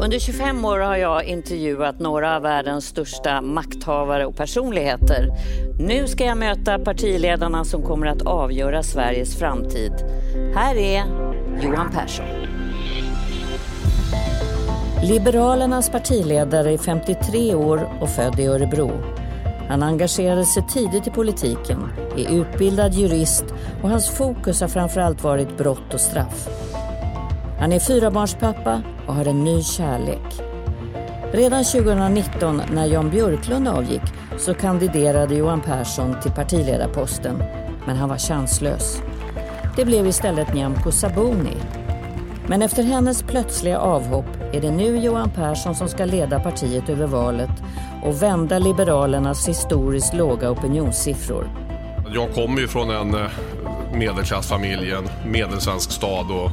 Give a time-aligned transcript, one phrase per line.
[0.00, 5.28] Under 25 år har jag intervjuat några av världens största makthavare och personligheter.
[5.78, 9.92] Nu ska jag möta partiledarna som kommer att avgöra Sveriges framtid.
[10.54, 11.04] Här är
[11.62, 12.26] Johan Persson.
[15.02, 18.90] Liberalernas partiledare är 53 år och född i Örebro.
[19.68, 21.78] Han engagerade sig tidigt i politiken,
[22.16, 23.44] är utbildad jurist
[23.82, 26.48] och hans fokus har framförallt varit brott och straff.
[27.58, 30.42] Han är fyrabarnspappa och har en ny kärlek.
[31.32, 34.02] Redan 2019 när Jan Björklund avgick
[34.38, 37.42] så kandiderade Johan Persson till partiledarposten,
[37.86, 39.02] men han var chanslös.
[39.76, 41.56] Det blev istället Nyamko Sabuni.
[42.46, 47.06] Men efter hennes plötsliga avhopp är det nu Johan Persson som ska leda partiet över
[47.06, 47.62] valet
[48.02, 51.50] och vända Liberalernas historiskt låga opinionssiffror.
[52.14, 53.30] Jag kommer ju från en eh,
[53.94, 56.50] medelklassfamilj, en medelsvensk stad och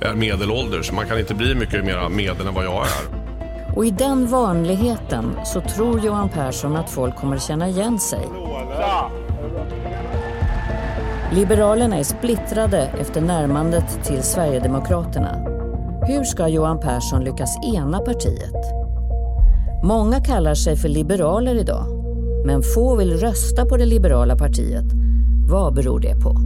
[0.00, 3.26] Eh, är medelålders, man kan inte bli mycket mer medel än vad jag är.
[3.76, 8.28] Och i den vanligheten så tror Johan Persson att folk kommer känna igen sig.
[11.32, 15.36] Liberalerna är splittrade efter närmandet till Sverigedemokraterna.
[16.06, 18.86] Hur ska Johan Persson lyckas ena partiet?
[19.84, 21.86] Många kallar sig för liberaler idag,
[22.46, 24.84] men få vill rösta på det liberala partiet.
[25.50, 26.36] Vad beror det på?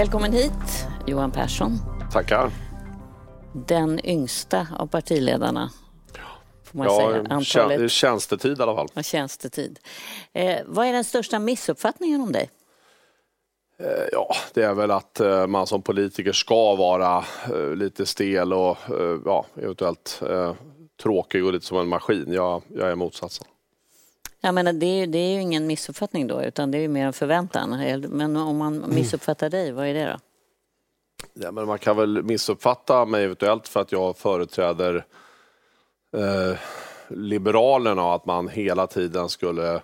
[0.00, 1.72] Välkommen hit, Johan Persson.
[2.12, 2.50] Tackar.
[3.66, 5.70] Den yngsta av partiledarna.
[6.64, 7.26] Får man Ja, säga.
[7.30, 8.88] Antalet tjänstetid i alla fall.
[8.94, 9.78] av tjänstetid.
[10.32, 12.50] Eh, vad är den största missuppfattningen om dig?
[13.80, 18.52] Eh, Ja, det är väl att eh, man som politiker ska vara eh, lite stel
[18.52, 18.76] och
[19.24, 20.22] ja, eventuellt
[21.02, 22.32] tråkig och lite som en maskin.
[22.32, 23.46] Jag, jag är motsatsen.
[24.40, 27.06] Jag menar, det, är, det är ju ingen missuppfattning då, utan det är ju mer
[27.06, 28.00] en förväntan.
[28.08, 30.18] Men om man missuppfattar dig, vad är det då?
[31.34, 35.06] Ja, men man kan väl missuppfatta mig eventuellt för att jag företräder
[36.16, 36.58] eh,
[37.08, 39.74] Liberalerna och att man hela tiden skulle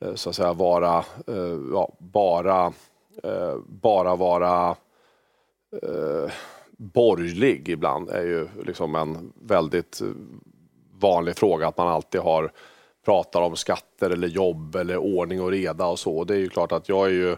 [0.00, 2.72] eh, så att säga vara, eh, ja, bara,
[3.22, 4.76] eh, bara vara
[5.82, 6.32] eh,
[6.76, 10.06] borgerlig ibland är ju liksom en väldigt eh,
[10.98, 12.52] vanlig fråga att man alltid har
[13.08, 16.24] pratar om skatter eller jobb eller ordning och reda och så.
[16.24, 17.36] Det är ju klart att jag är ju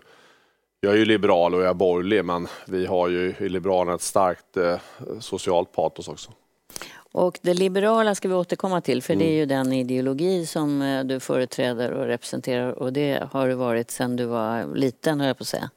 [0.81, 4.03] jag är ju liberal och jag är borgerlig men vi har ju i Liberalerna ett
[4.03, 4.79] starkt eh,
[5.21, 6.31] socialt patos också.
[7.13, 11.05] Och det liberala ska vi återkomma till, för det är ju den ideologi som eh,
[11.05, 15.39] du företräder och representerar och det har du varit sedan du var liten, höll jag
[15.39, 15.71] på att säga.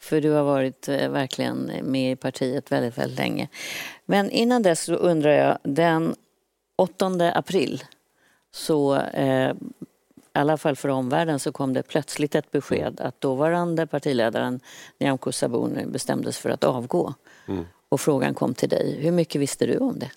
[0.00, 3.48] För du har varit eh, verkligen med i partiet väldigt, väldigt länge.
[4.06, 6.14] Men innan dess så undrar jag, den
[6.76, 7.82] 8 april
[8.54, 13.86] så eh, i alla fall för omvärlden så kom det plötsligt ett besked att dåvarande
[13.86, 14.60] partiledaren
[14.98, 17.14] Nyamko Sabuni bestämdes för att avgå.
[17.88, 18.96] Och frågan kom till dig.
[19.00, 20.10] Hur mycket visste du om det?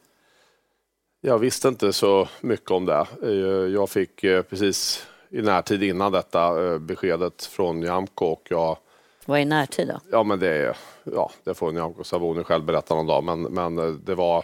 [1.22, 3.06] Jag visste inte så mycket om det.
[3.24, 3.30] Eh,
[3.74, 8.78] Jag fick eh, precis i närtid innan detta eh, beskedet från Nyamko och jag
[9.26, 10.00] Vad är närtid då?
[10.12, 13.24] Ja, men det, är- ja, det får Nyamko Sabuni själv berätta någon dag.
[13.24, 14.44] Men, men det var,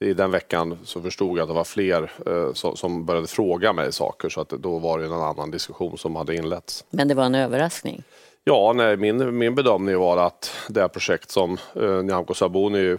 [0.00, 3.72] i den veckan så förstod jag att det var fler eh, som, som började fråga
[3.72, 4.28] mig saker.
[4.28, 6.84] Så att då var det en annan diskussion som hade inletts.
[6.90, 8.02] Men det var en överraskning.
[8.44, 12.96] Ja, nej, min, min bedömning var att det projekt som eh, Nyamko Sabuni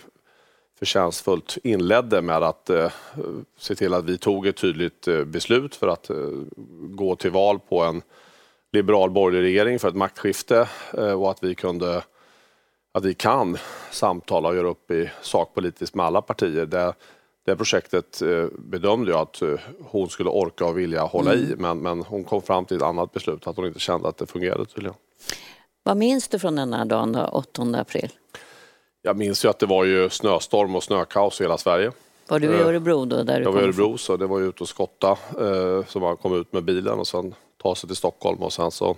[0.79, 2.91] förtjänstfullt inledde med att eh,
[3.57, 6.16] se till att vi tog ett tydligt eh, beslut för att eh,
[6.89, 8.01] gå till val på en
[8.72, 12.03] liberal borgerlig regering för ett maktskifte eh, och att vi kunde
[12.95, 13.57] att vi kan
[13.91, 16.66] samtala och göra upp i sakpolitiskt med alla partier.
[16.66, 16.94] Det,
[17.45, 21.79] det projektet eh, bedömde jag att eh, hon skulle orka och vilja hålla i men,
[21.79, 24.66] men hon kom fram till ett annat beslut, att hon inte kände att det fungerade
[24.66, 24.95] tydligen.
[25.83, 28.11] Vad minns du från den här dagen då, 8 april?
[29.01, 31.91] Jag minns ju att det var ju snöstorm och snökaos i hela Sverige.
[32.27, 33.23] Var du i Eh, Örebro då?
[33.23, 35.18] Där du Jag var i Örebro så det var ju ute och skotta
[35.88, 38.97] så man kom ut med bilen och sen ta sig till Stockholm och sen så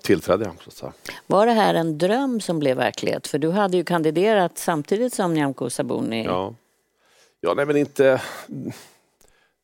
[0.00, 0.54] tillträdde jag.
[0.62, 0.92] Så att säga.
[1.26, 3.26] Var det här en dröm som blev verklighet?
[3.26, 6.24] För du hade ju kandiderat samtidigt som Nyamko Sabuni.
[6.24, 6.54] Ja.
[7.40, 8.20] ja, nej men inte...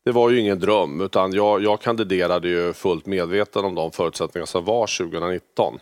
[0.05, 4.47] Det var ju ingen dröm utan jag, jag kandiderade ju fullt medveten om de förutsättningar
[4.47, 5.79] som var 2019.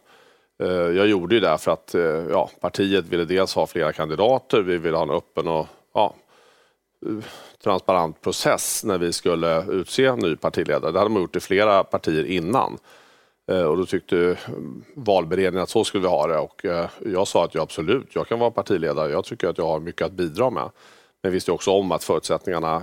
[0.63, 4.63] Eh, Jag gjorde ju det för att eh, ja, partiet ville dels ha flera kandidater,
[4.63, 6.15] vi ville ha en öppen och ja,
[7.07, 7.25] eh,
[7.65, 10.93] transparent process när vi skulle utse en ny partiledare.
[10.93, 12.79] Det hade man gjort i flera partier innan.
[13.51, 14.37] Eh, och då tyckte eh,
[14.95, 18.29] valberedningen att så skulle vi ha det och eh, jag sa att ja, absolut, jag
[18.29, 19.11] kan vara partiledare.
[19.11, 20.71] Jag tycker att jag har mycket att bidra med.
[21.23, 22.83] Men visste också om att förutsättningarna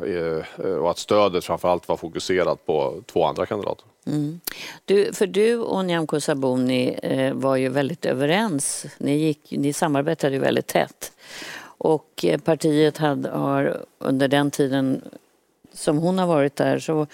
[0.81, 3.85] och att stödet framförallt var fokuserat på två andra kandidater.
[4.07, 4.39] Mm.
[4.85, 6.99] Du, för du och Nyamko Sabuni
[7.33, 8.85] var ju väldigt överens.
[8.97, 11.11] Ni, gick, ni samarbetade ju väldigt tätt.
[11.77, 15.01] Och partiet hade, har under den tiden
[15.73, 17.07] som hon har varit där så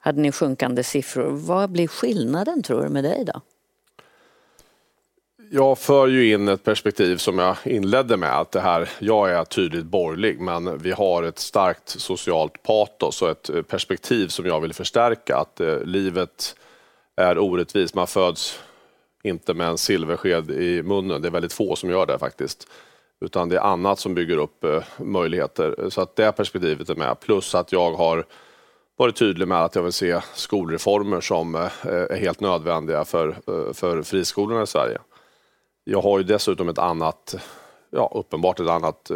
[0.00, 1.30] hade ni sjunkande siffror.
[1.30, 3.40] Vad blir skillnaden tror du med dig då?
[5.52, 9.44] Jag för ju in ett perspektiv som jag inledde med att det här, jag är
[9.44, 14.60] tydligt borgerlig men vi har ett starkt socialt patos och ett eh, perspektiv som jag
[14.60, 16.56] vill förstärka att eh, livet
[17.16, 17.94] är orättvist.
[17.94, 18.60] Man föds
[19.22, 21.22] inte med en silversked i munnen.
[21.22, 22.68] Det är väldigt få som gör det faktiskt.
[23.20, 25.90] Utan det är annat som bygger upp eh, möjligheter.
[25.90, 27.20] Så att det perspektivet är med.
[27.20, 28.24] Plus att jag har
[29.00, 33.72] varit tydlig med att jag vill se skolreformer som eh, är helt nödvändiga för, eh,
[33.72, 34.98] för friskolorna i Sverige.
[35.84, 37.34] Jag har ju dessutom ett annat,
[37.90, 39.10] ja uppenbart ett annat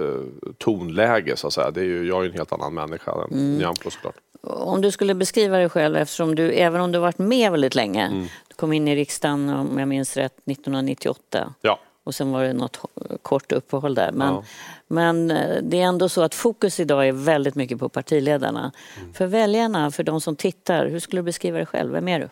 [0.59, 1.71] tonläge så att säga.
[1.71, 3.59] Det är ju, jag är ju en helt annan människa än mm.
[3.59, 4.15] Nyamko såklart.
[4.43, 8.07] Om du skulle beskriva dig själv eftersom du, även om du varit med väldigt länge,
[8.07, 8.27] mm.
[8.49, 11.55] du kom in i riksdagen om jag minns rätt 1998.
[11.61, 12.81] Ja och sen var det något
[13.23, 14.13] kort uppehåll där.
[14.13, 14.45] Men, ja.
[14.87, 18.73] men eh, det är ändå så att fokus idag är väldigt mycket på partiledarna.
[19.01, 19.13] Mm.
[19.15, 21.93] För väljarna, för de som tittar, hur skulle du beskriva dig själv?
[21.93, 22.29] Vem är du?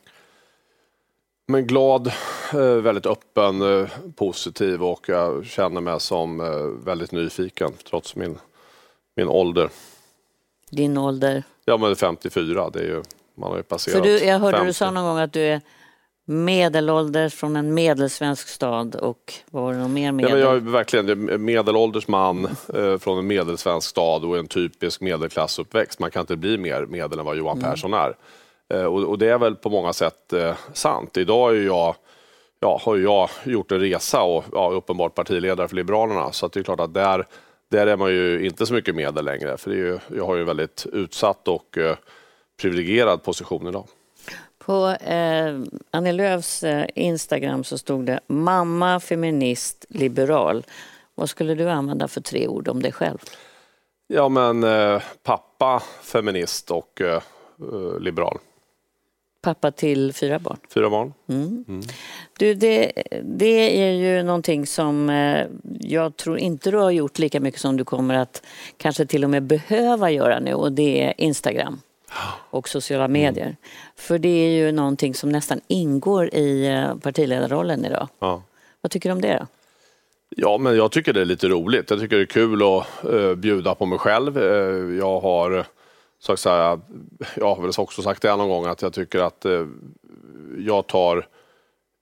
[1.46, 2.06] Men glad,
[2.52, 6.38] eh, väldigt öppen, eh, positiv och jag känner mig som
[6.84, 8.38] väldigt nyfiken trots min,
[9.16, 9.70] min ålder.
[10.70, 11.42] Din ålder?
[11.64, 13.02] Ja men 54, det är ju,
[13.34, 14.66] man har ju passerat För du, Jag hörde 50.
[14.66, 15.60] du sa någon gång att du är
[16.24, 20.30] medelålders från en medelsvensk stad och vad var det mer medel?
[20.30, 25.98] Ja, jag är verkligen medelålders man eh, från en medelsvensk stad och en typisk medelklassuppväxt.
[25.98, 27.70] Man kan inte bli mer medel än vad Johan mm.
[27.70, 28.16] Persson är.
[28.74, 31.16] Eh, och, och, det är väl på många sätt eh, sant.
[31.16, 31.94] Idag är jag,
[32.60, 36.64] ja, har jag gjort en resa och ja, uppenbart partiledare för Liberalerna så det är
[36.64, 37.26] klart att där,
[37.70, 39.56] där är man ju inte så mycket medel längre.
[39.56, 41.96] För ju, jag har ju en väldigt utsatt och eh,
[42.60, 43.86] privilegierad position idag.
[44.64, 45.60] På eh,
[45.90, 50.66] Annie Lööfs eh, Instagram så stod det mamma, feminist, liberal.
[51.14, 53.18] Vad skulle du använda för tre ord om dig själv?
[54.06, 57.22] Ja men eh, pappa, feminist och eh,
[57.72, 58.38] eh liberal.
[59.42, 60.56] Pappa till fyra barn?
[60.74, 61.12] Fyra barn.
[61.28, 61.64] Mm.
[61.68, 61.82] Mm.
[62.38, 62.92] Du, det,
[63.22, 65.46] det är ju någonting som eh,
[65.80, 68.42] jag tror inte du har gjort lika mycket som du kommer att
[68.76, 71.80] kanske till och med behöva göra nu och det är Instagram
[72.50, 73.44] och sociala medier.
[73.44, 73.56] Mm.
[73.96, 78.08] För det är ju någonting som nästan ingår i eh, partiledarrollen idag.
[78.18, 78.42] Ja.
[78.80, 79.46] Vad tycker du om det då?
[80.36, 81.90] Ja, men jag tycker det är lite roligt.
[81.90, 84.38] Jag tycker det är kul att uh, bjuda på mig själv.
[84.38, 85.66] Uh, jag har
[86.18, 86.80] så att säga,
[87.36, 89.66] jag har väl också sagt det någon gång att jag tycker att uh,
[90.58, 91.26] jag tar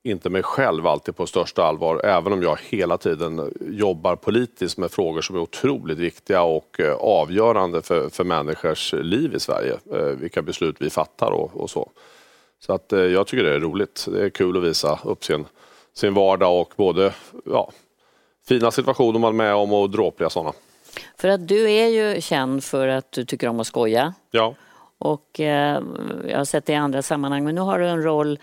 [0.03, 4.91] inte mig själv alltid på största allvar, även om jag hela tiden jobbar politiskt med
[4.91, 9.79] frågor som är otroligt viktiga och eh, avgörande för, för människors liv i Sverige.
[9.93, 11.91] Eh, vilka beslut vi fattar och, och så.
[12.61, 14.07] Så att eh, jag tycker det är roligt.
[14.13, 15.45] Det är kul att visa upp sin,
[15.95, 17.15] sin vardag och både
[17.45, 17.71] ja,
[18.49, 20.53] fina situationer man är med om och dråpliga sådana.
[21.17, 24.15] För att du är ju känd för att du tycker om att skoja.
[24.31, 24.55] Ja.
[24.99, 25.83] Och eh,
[26.29, 28.39] jag har sett det i andra sammanhang, men nu har du en roll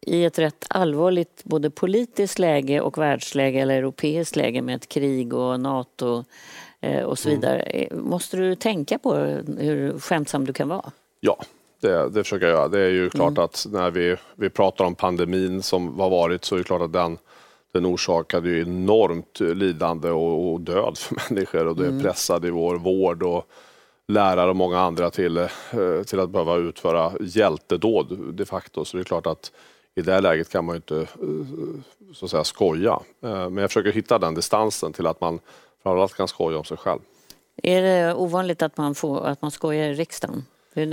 [0.00, 5.34] i ett rätt allvarligt både politiskt läge och världsläge eller europeiskt läge med ett krig
[5.34, 6.24] och Nato
[6.80, 7.40] eh, och så mm.
[7.40, 7.60] vidare.
[7.60, 8.04] Mm.
[8.04, 9.14] Måste du tänka på
[9.58, 10.92] hur skämtsam du kan vara?
[11.20, 11.36] Ja,
[11.80, 12.68] det, det försöker jag göra.
[12.68, 13.44] Det är ju klart mm.
[13.44, 16.92] att när vi, vi pratar om pandemin som har varit så är det klart att
[16.92, 17.18] den,
[17.72, 22.02] den orsakade ju enormt lidande och, och död för människor och det mm.
[22.02, 23.46] pressade i vår vård och
[24.06, 25.48] lärare och många andra till, eh,
[26.06, 28.84] till att behöva utföra hjältedåd de facto.
[28.84, 29.52] Så det är klart att
[29.94, 33.00] i det läget kan man ju inte eh, så att säga skoja.
[33.22, 35.40] Eh, men jag försöker hitta den distansen till att man
[35.82, 37.00] framförallt kan skoja om sig själv.
[37.62, 40.44] Är det ovanligt att man, får, att man skojar i riksdagen?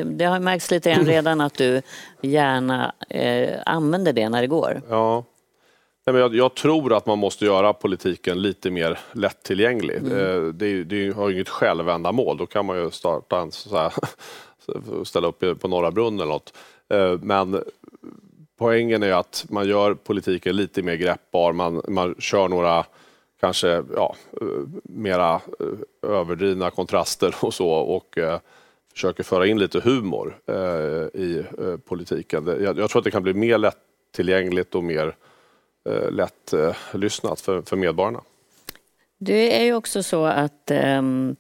[0.06, 1.82] Det har märkts lite grann redan att du
[2.22, 4.82] gärna eh, använder det när det går.
[4.90, 5.24] Ja.
[6.06, 9.98] Jag, jag, tror att man måste göra politiken lite mer lättillgänglig.
[9.98, 10.12] Mm.
[10.12, 12.38] Eh, det, det har ju inget självändamål.
[12.38, 13.94] Då kan man ju starta en, så här,
[15.04, 16.54] ställa upp på Norra Brunn eller något.
[17.22, 17.64] Men
[18.58, 21.54] poängen är att man gör politiken lite mer greppbar.
[21.54, 22.86] Man, man kör några
[23.40, 24.16] kanske ja,
[24.84, 28.40] mera eh, överdrivna kontraster och så och eh,
[28.94, 32.48] försöker föra in lite humor eh, i eh, politiken.
[32.48, 35.16] Jag, jag, tror att det kan bli mer lättillgängligt och mer
[35.90, 38.22] eh, lättlyssnat för, för medborgarna.
[39.20, 41.36] Det är ju också så att um,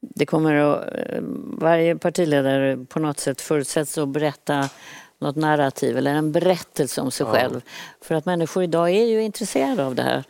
[0.00, 1.22] det kommer att, eh,
[1.58, 4.70] varje partiledare på något sätt förutsätts att berätta
[5.18, 7.32] något narrativ eller en berättelse om sig ja.
[7.32, 7.60] själv.
[8.00, 10.24] För att människor idag är ju intresserade av det här.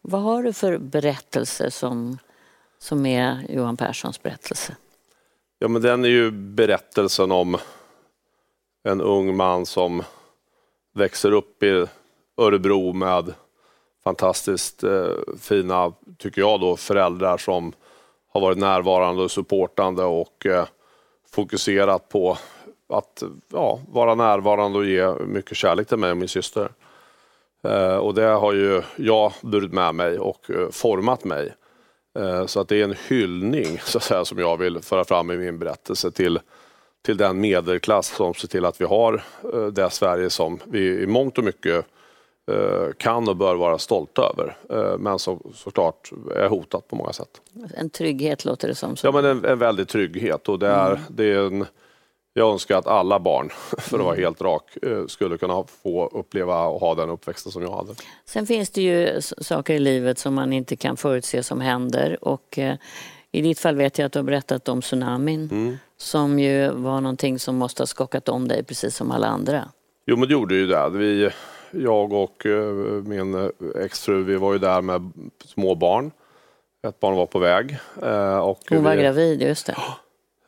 [0.00, 2.18] Vad har du för berättelse som
[2.78, 4.76] som är Johan Perssons berättelse?
[5.58, 7.56] Ja, men den är ju berättelsen om
[8.84, 10.02] en ung man som
[10.94, 11.86] växer upp i
[12.36, 13.34] Örebro med
[14.04, 17.72] fantastiskt eh, fina, tycker jag då, föräldrar som
[18.32, 20.66] har varit närvarande och supportande och eh,
[21.30, 22.38] fokuserat på
[22.88, 26.70] att ja, vara närvarande och ge mycket kärlek till mig och min syster.
[27.64, 31.54] Eh, och det har ju jag burit med mig och eh, format mig.
[32.18, 35.30] Eh, så att det är en hyllning så att säga, som jag vill föra fram
[35.30, 36.40] i min berättelse till,
[37.04, 41.06] till den medelklass som ser till att vi har eh, det Sverige som vi i
[41.06, 41.86] mångt och mycket
[42.50, 44.56] eh, kan och bör vara stolta över.
[44.70, 47.40] Eh, men som såklart är hotat på många sätt.
[47.74, 48.96] En trygghet låter det som.
[49.02, 50.48] Ja, men en, en väldig trygghet.
[50.48, 51.02] Och det är, mm.
[51.08, 51.66] det är en,
[52.38, 54.24] jag önskar att alla barn, för att vara mm.
[54.24, 57.94] helt rak, eh, skulle kunna få uppleva och ha den uppväxten som jag hade.
[58.24, 62.24] Sen finns det ju saker i livet som man inte kan förutse som händer.
[62.24, 62.76] Och, eh,
[63.32, 65.78] I ditt fall vet jag att du har berättat om tsunamin mm.
[65.96, 69.68] som ju var någonting som måste ha skakat om dig precis som alla andra.
[70.06, 70.88] Jo men det gjorde ju det.
[70.90, 71.30] Vi,
[71.70, 72.72] jag och eh,
[73.04, 73.50] min
[73.84, 75.12] exfru, vi var ju där med
[75.44, 76.10] små barn.
[76.86, 77.78] Ett barn var på väg.
[78.42, 79.76] Och Hon var vi, gravid, just det.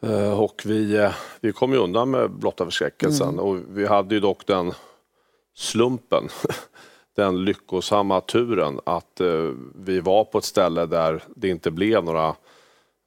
[0.01, 3.41] Eh, och vi, eh, vi kom ju undan med blotta förskräckelsen mm.
[3.41, 4.73] och vi hade ju dock den
[5.57, 6.29] slumpen,
[7.17, 12.35] den lyckosamma turen att eh, vi var på ett ställe där det inte blev några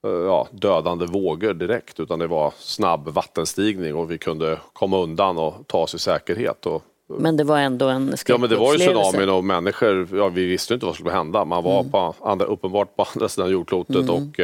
[0.04, 5.54] ja, dödande vågor direkt utan det var snabb vattenstigning och vi kunde komma undan och
[5.68, 6.66] ta oss i säkerhet.
[6.66, 10.28] Och, men det var ändå en Ja men det var ju tsunamin och människor, ja,
[10.28, 11.46] vi visste inte vad som skulle hända.
[11.46, 11.92] Man var mm.
[11.92, 14.10] på andra, uppenbart på andra sidan jordklotet mm.
[14.10, 14.40] och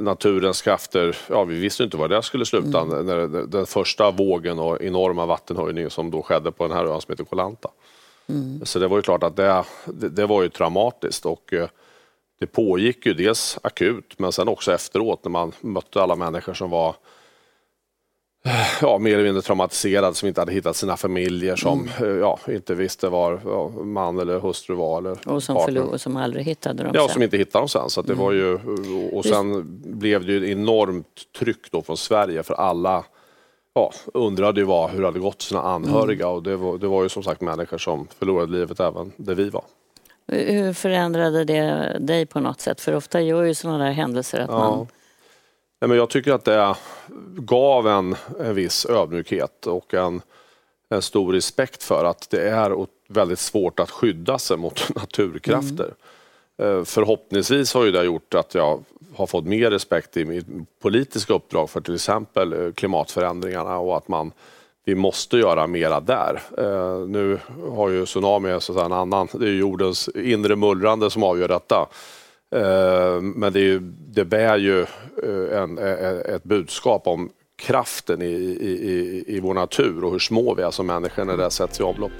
[0.00, 2.80] naturens krafter, ja vi visste inte var det skulle sluta.
[2.80, 3.06] Mm.
[3.06, 7.12] När, den första vågen och enorma vattenhöjningen som då skedde på den här ön som
[7.12, 7.68] heter Kolanta.
[8.28, 8.60] Mm.
[8.64, 11.68] Så det var ju klart att det, det, det var ju traumatiskt och eh,
[12.38, 16.70] det pågick ju dels akut men sen också efteråt när man mötte alla människor som
[16.70, 16.96] var
[18.82, 22.12] ja, mer eller mindre traumatiserade som inte hade hittat sina familjer, som mm.
[22.12, 24.98] Eh, ja, inte visste var ja, man eller hustru var.
[24.98, 27.12] Eller och som, förlor, som aldrig hittade dem Ja, sen.
[27.12, 27.90] som inte hittade dem sen.
[27.90, 28.24] Så det mm.
[28.24, 28.54] var ju,
[29.12, 29.66] och sen Just...
[29.98, 31.06] blev det ju enormt
[31.38, 33.04] tryck då från Sverige för alla
[33.74, 36.36] ja, undrade ju vad, hur det hade gått sina anhöriga mm.
[36.36, 39.50] och det var, det var ju som sagt människor som förlorade livet även där vi
[39.50, 39.64] var.
[40.32, 42.80] Hur förändrade det dig på något sätt?
[42.80, 44.58] För ofta gör ju sådana där händelser att ja.
[44.58, 44.86] man
[45.80, 46.76] Nej, men jag tycker att det
[47.36, 50.22] gav en, en viss ödmjukhet och en,
[50.88, 55.94] en stor respekt för att det är väldigt svårt att skydda sig mot naturkrafter.
[56.62, 56.84] Mm.
[56.84, 60.46] Förhoppningsvis har ju det gjort att jag har fått mer respekt i mitt
[60.80, 64.32] politiska uppdrag för till exempel eh, klimatförändringarna och att man
[64.84, 66.42] vi måste göra mera där.
[66.58, 67.38] Eh, nu
[67.70, 71.86] har ju tsunami så en annan, det är jordens inre mullrande som avgör detta.
[72.54, 73.80] Eh, men det, är,
[74.14, 74.80] det bär ju
[75.22, 77.30] eh, en, eh, ett budskap om
[77.62, 81.50] kraften i, i, i vår natur och hur små vi är som människor när det
[81.50, 82.12] sätts i avlopp.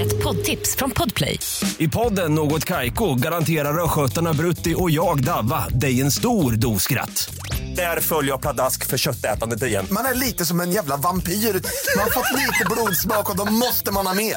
[0.00, 1.38] Ett poddtips från Podplay.
[1.78, 7.34] I podden Något Kaiko garanterar östgötarna Brutti och jag, Davva, dig en stor dos skratt.
[7.76, 9.86] Där följer jag pladask för köttätandet igen.
[9.90, 11.32] Man är lite som en jävla vampyr.
[11.32, 14.36] Man har fått lite blodsmak och då måste man ha mer.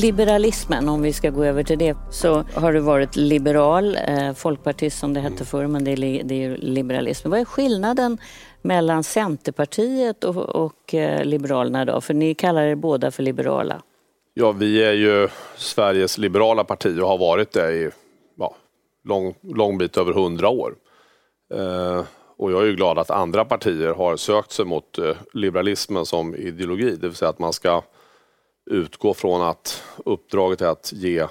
[0.00, 4.98] Liberalismen, om vi ska gå över till det, så har du varit liberal, eh, folkpartist
[4.98, 7.30] som det hette förr, men det är, det är liberalism.
[7.30, 8.18] Vad är skillnaden
[8.62, 12.00] mellan Centerpartiet och, och eh, Liberalerna då?
[12.00, 13.82] För ni kallar er båda för liberala.
[14.34, 17.90] Ja, vi är ju Sveriges liberala parti och har varit det i
[18.38, 18.54] ja,
[19.04, 20.74] lång, lång bit över hundra år.
[21.54, 22.04] Eh,
[22.36, 26.34] och jag är ju glad att andra partier har sökt sig mot eh, liberalismen som
[26.34, 27.82] ideologi, det vill säga att man ska
[28.66, 31.26] utgå från att uppdraget är att ge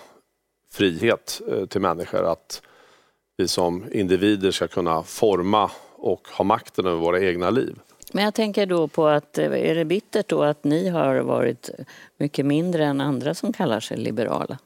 [0.72, 2.32] frihet eh, till människor.
[2.32, 2.62] Att
[3.38, 7.80] vi som individer ska kunna forma och ha makten över våra egna liv.
[8.12, 11.70] Men jag tänker då på att, eh, är det bittert då att ni har varit
[12.18, 14.58] mycket mindre än andra som kallar sig liberala?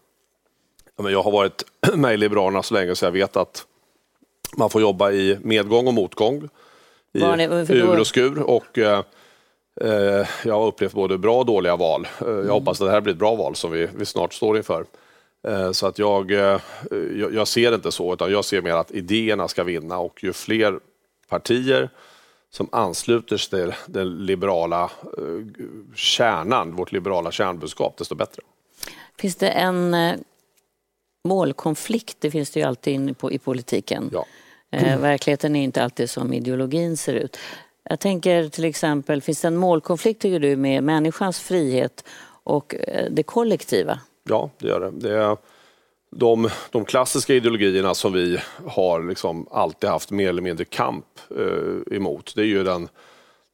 [0.95, 1.63] Ja, men jag har varit
[1.95, 3.65] med i Liberalerna så länge så jag vet att
[4.57, 6.49] man får jobba i medgång och motgång.
[7.13, 7.19] I
[7.69, 8.39] ur och skur.
[8.39, 9.03] Och, Eh,
[10.43, 12.07] jag har upplevt både bra och dåliga val.
[12.21, 12.49] Eh, jag mm.
[12.49, 14.85] hoppas att det här blir ett bra val som vi, vi snart står inför.
[15.47, 16.31] Eh, så att jag,
[17.31, 20.33] jag, ser det inte så, utan jag ser mer att idéerna ska vinna och ju
[20.33, 20.79] fler
[21.29, 21.89] partier
[22.49, 25.63] som ansluter sig till den liberala eh,
[25.95, 28.41] kärnan, vårt liberala kärnbudskap, desto bättre.
[29.17, 30.15] Finns det en eh,
[31.23, 32.17] målkonflikt?
[32.19, 34.09] Det finns det ju alltid i politiken.
[34.13, 34.25] Ja.
[34.71, 37.37] Eh, verkligheten är inte alltid som ideologin ser ut.
[37.91, 42.03] Jag tänker till exempel, finns det en målkonflikt tycker du med människans frihet
[42.43, 43.99] och eh, det kollektiva?
[44.23, 44.91] Ja, det gör det.
[44.91, 45.37] det är
[46.11, 51.05] de, de klassiska ideologierna som vi har liksom alltid haft mer eller mindre kamp
[51.37, 52.89] eh, emot, det är ju den,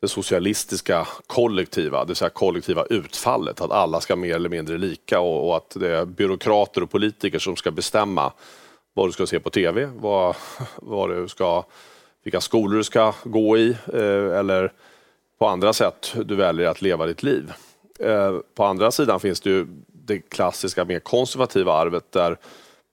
[0.01, 5.19] det socialistiska kollektiva, det vill säga kollektiva utfallet, att alla ska mer eller mindre lika
[5.19, 8.33] och, och, att det är byråkrater och politiker som ska bestämma
[8.93, 10.35] vad du ska se på TV, vad,
[10.75, 11.63] vad du ska,
[12.25, 14.71] vilka skolor du ska gå i eh, eller
[15.39, 17.53] på andra sätt du väljer att leva ditt liv.
[17.99, 22.37] Eh, på andra sidan finns det ju det klassiska mer konservativa arvet där,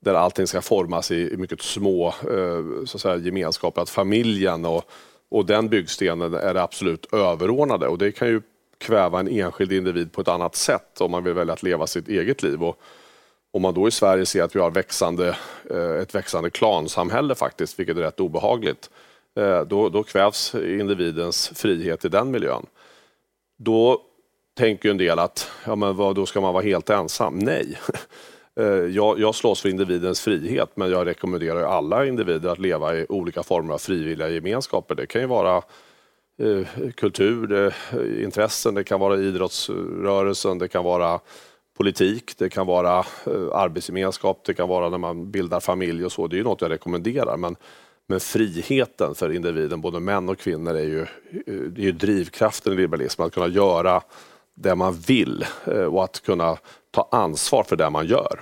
[0.01, 3.83] där allting ska formas i, mycket små eh, så att säga, gemenskaper.
[3.83, 4.85] Att familjen och,
[5.29, 8.43] och den byggstenen är det absolut överordnade och det kan ju
[8.79, 12.09] kväva en enskild individ på ett annat sätt om man vill välja att leva sitt
[12.09, 12.63] eget liv.
[12.63, 12.81] Och
[13.51, 15.37] om man då i Sverige ser att vi har växande,
[16.03, 18.91] ett växande klansamhälle faktiskt, vilket är rätt obehagligt,
[19.41, 22.67] Eh, då, då kvävs individens frihet i den miljön.
[23.59, 24.01] Då
[24.57, 27.39] tänker en del att ja, men vad, då ska man vara helt ensam.
[27.39, 27.79] Nej.
[28.61, 33.07] Eh, jag, jag slåss för individens frihet men jag rekommenderar alla individer att leva i
[33.09, 34.95] olika former av frivilliga gemenskaper.
[34.95, 35.57] Det kan ju vara
[36.39, 41.21] eh, kultur, det, eh, intressen, det kan vara idrottsrörelsen, det kan vara
[41.77, 46.27] politik, det kan vara eh, arbetsgemenskap, det kan vara när man bildar familj och så.
[46.27, 47.37] Det är ju något jag rekommenderar.
[47.37, 47.57] Men,
[48.13, 52.77] men friheten för individen, både män och kvinnor, är ju, eh, är ju drivkraften i
[52.77, 53.27] liberalismen.
[53.27, 54.03] Att kunna göra
[54.55, 56.57] det man vill eh, och att kunna
[56.91, 58.41] ta ansvar för det man gör.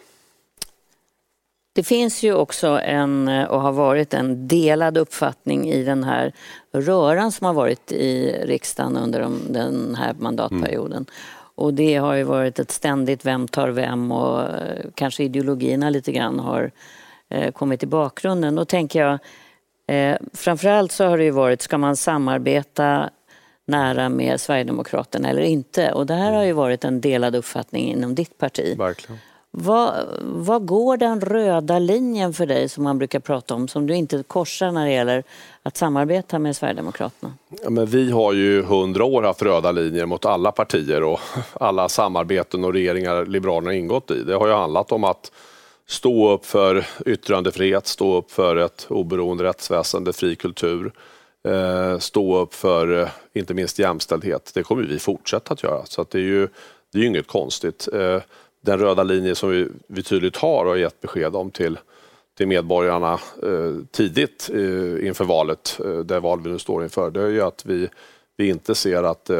[1.72, 6.32] Det finns ju också en, eh, och har varit en delad uppfattning i den här
[6.72, 10.92] röran som har varit i riksdagen under den här mandatperioden.
[10.92, 11.06] Mm.
[11.54, 14.48] Och det har ju varit ett ständigt vem tar vem och
[14.94, 16.70] kanske ideologierna lite grann har
[17.52, 18.54] kommit i bakgrunden.
[18.54, 19.18] Då tänker jag,
[20.34, 23.10] framförallt så har det ju varit, ska man samarbeta
[23.66, 25.92] nära med Sverigedemokraterna eller inte.
[25.92, 28.78] Och det här har ju varit en delad uppfattning inom ditt parti.
[28.78, 29.18] Verkligen.
[29.52, 33.94] Vad, vad går den röda linjen för dig som man brukar prata om, som du
[33.94, 35.24] inte korsar när det gäller
[35.62, 37.32] att samarbeta med Sverigedemokraterna?
[37.62, 41.20] Ja, men vi har ju hundra år haft röda linjer mot alla partier och
[41.52, 44.22] alla samarbeten och regeringar Liberalerna ingått i.
[44.22, 45.32] Det har ju handlat om att
[45.90, 50.92] stå upp för yttrandefrihet, stå upp för ett oberoende rättsväsende, fri kultur,
[51.48, 54.50] eh, stå upp för eh, inte minst jämställdhet.
[54.54, 55.86] Det kommer vi fortsätta att göra.
[55.86, 56.48] Så att det är ju
[56.92, 57.88] det är ju inget konstigt.
[57.92, 58.22] Eh,
[58.64, 61.78] den röda linje som vi, vi tydligt har och gett besked om till,
[62.38, 63.18] till medborgarna
[63.90, 64.48] tidigt
[65.02, 67.88] inför valet, det val vi nu står inför, det är ju att vi,
[68.36, 69.30] vi inte ser att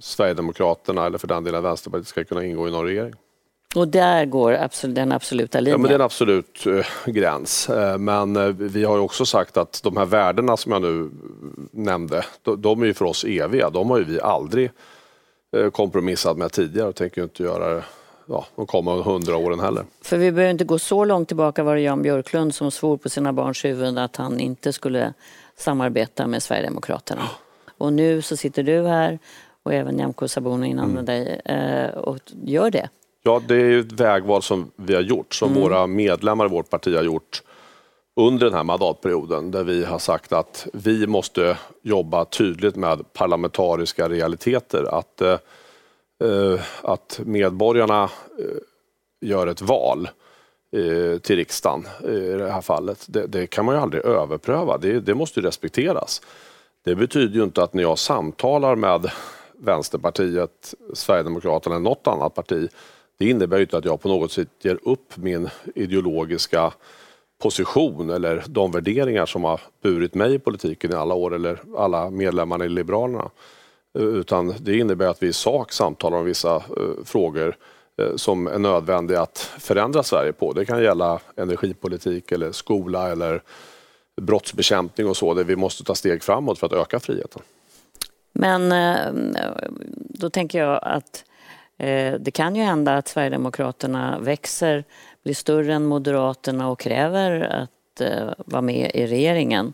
[0.00, 3.14] Sverigedemokraterna eller för den delen Vänsterpartiet ska kunna ingå i någon regering.
[3.76, 5.72] Och där går absolut, den absoluta linjen?
[5.72, 7.68] Ja, men det är en absolut eh, gräns.
[7.68, 11.10] Eh, men eh, vi har också sagt att de här värdena som jag nu
[11.70, 13.70] nämnde, de, de är ju för oss eviga.
[13.70, 14.70] De har ju vi aldrig
[15.56, 17.84] eh, kompromissat med tidigare och tänker inte göra det
[18.26, 19.84] ja, de kommande hundra åren heller.
[20.02, 23.08] För vi behöver inte gå så långt tillbaka var det Jan Björklund som svor på
[23.08, 25.12] sina barns huvuden att han inte skulle
[25.56, 27.22] samarbeta med Sverigedemokraterna.
[27.78, 29.18] Och nu så sitter du här
[29.62, 31.04] och även Nyamko Sabuni innan mm.
[31.04, 32.88] dig eh, och gör det.
[33.26, 35.62] Ja, det är ett vägval som vi har gjort, som mm.
[35.62, 37.42] våra medlemmar i vårt parti har gjort
[38.16, 44.08] under den här mandatperioden där vi har sagt att vi måste jobba tydligt med parlamentariska
[44.08, 44.98] realiteter.
[44.98, 45.38] Att, eh,
[46.24, 48.02] eh att medborgarna
[48.38, 48.58] eh,
[49.20, 50.08] gör ett val
[50.72, 53.06] eh, till riksdagen i det här fallet.
[53.08, 56.22] Det, det, kan man ju aldrig överpröva, det, det måste respekteras.
[56.84, 59.10] Det betyder ju inte att när jag samtalar med
[59.58, 62.68] Vänsterpartiet, Sverigedemokraterna eller något annat parti
[63.18, 66.72] det innebär ju inte att jag på något sätt ger upp min ideologiska
[67.42, 72.10] position eller de värderingar som har burit mig i politiken i alla år eller alla
[72.10, 73.30] medlemmarna i Liberalerna.
[73.98, 77.56] Utan det innebär att vi i sak samtalar om vissa eh, frågor
[78.02, 80.52] eh, som är nödvändiga att förändra Sverige på.
[80.52, 83.42] Det kan gälla energipolitik eller skola eller
[84.20, 87.42] brottsbekämpning och så där vi måste ta steg framåt för att öka friheten.
[88.32, 89.12] Men eh,
[89.94, 91.24] då tänker jag att
[92.18, 94.84] det kan ju hända att Sverigedemokraterna växer,
[95.26, 99.72] blir större än Moderaterna och kräver att eh, vara med i regeringen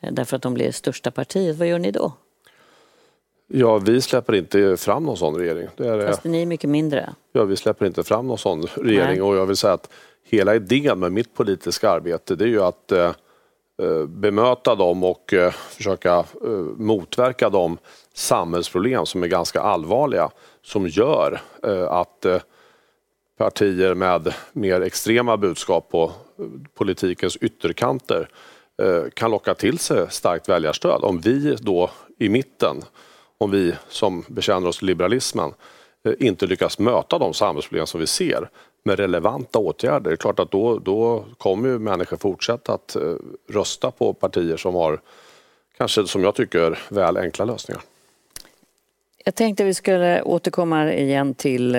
[0.00, 1.56] eh, därför att de blir största partiet.
[1.56, 2.12] Vad gör ni då?
[3.46, 5.68] Ja, vi släpper inte fram någon sån regering.
[5.76, 7.14] Det är, Fast ni är mycket mindre.
[7.32, 9.22] Ja, vi släpper inte fram någon sån regering Nej.
[9.22, 9.90] och jag vill säga att
[10.24, 13.12] hela idén med mitt politiska arbete det är ju att eh,
[14.08, 17.78] bemöta dem och eh, försöka eh, motverka de
[18.14, 20.30] samhällsproblem som är ganska allvarliga
[20.62, 22.40] som gör eh, att eh,
[23.38, 26.44] partier med mer extrema budskap på eh,
[26.74, 28.28] politikens ytterkanter
[29.14, 31.00] kan locka till sig starkt väljarstöd.
[31.04, 32.76] Om vi då i mitten,
[33.38, 35.52] om vi som bekänner oss till liberalismen
[36.18, 38.50] inte lyckas möta de samhällsproblem som vi ser
[38.84, 42.96] med relevanta åtgärder, det är klart att då, då kommer ju människor fortsätta att
[43.48, 45.00] rösta på partier som har,
[45.78, 47.82] kanske som jag tycker, väl enkla lösningar.
[49.28, 51.76] Jag tänkte vi skulle återkomma igen till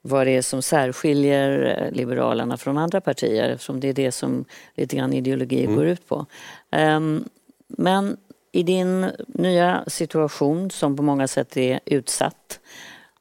[0.00, 4.44] vad det är som särskiljer eh, Liberalerna från andra partier eftersom det är det som
[4.74, 5.76] lite grann ideologi mm.
[5.76, 6.26] går ut på.
[6.70, 7.24] Um,
[7.68, 8.16] men
[8.52, 12.60] i din nya situation som på många sätt är utsatt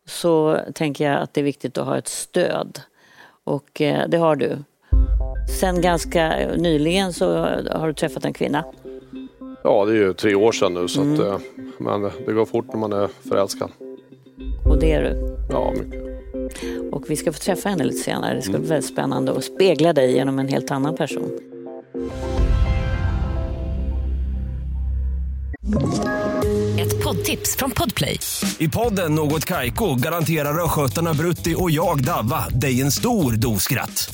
[0.05, 2.81] så tänker jag att det är viktigt att ha ett stöd.
[3.43, 4.57] Och eh, det har du.
[5.59, 7.33] Sen ganska nyligen så
[7.71, 8.65] har du träffat en kvinna.
[9.63, 11.13] Ja, det är ju tre år sedan nu så mm.
[11.13, 11.39] att, eh,
[11.77, 13.71] men det går fort när man är förälskad.
[14.65, 15.37] Och det är du?
[15.49, 16.01] Ja, mycket.
[16.91, 18.35] Och vi ska få träffa henne lite senare.
[18.35, 21.39] Det ska bli väldigt spännande att spegla dig genom en helt annan person.
[26.79, 28.19] Ett poddtips från Podplay.
[28.57, 34.13] I podden Något Kaiko garanterar östgötarna Brutti och jag, Davva, dig en stor dos skratt.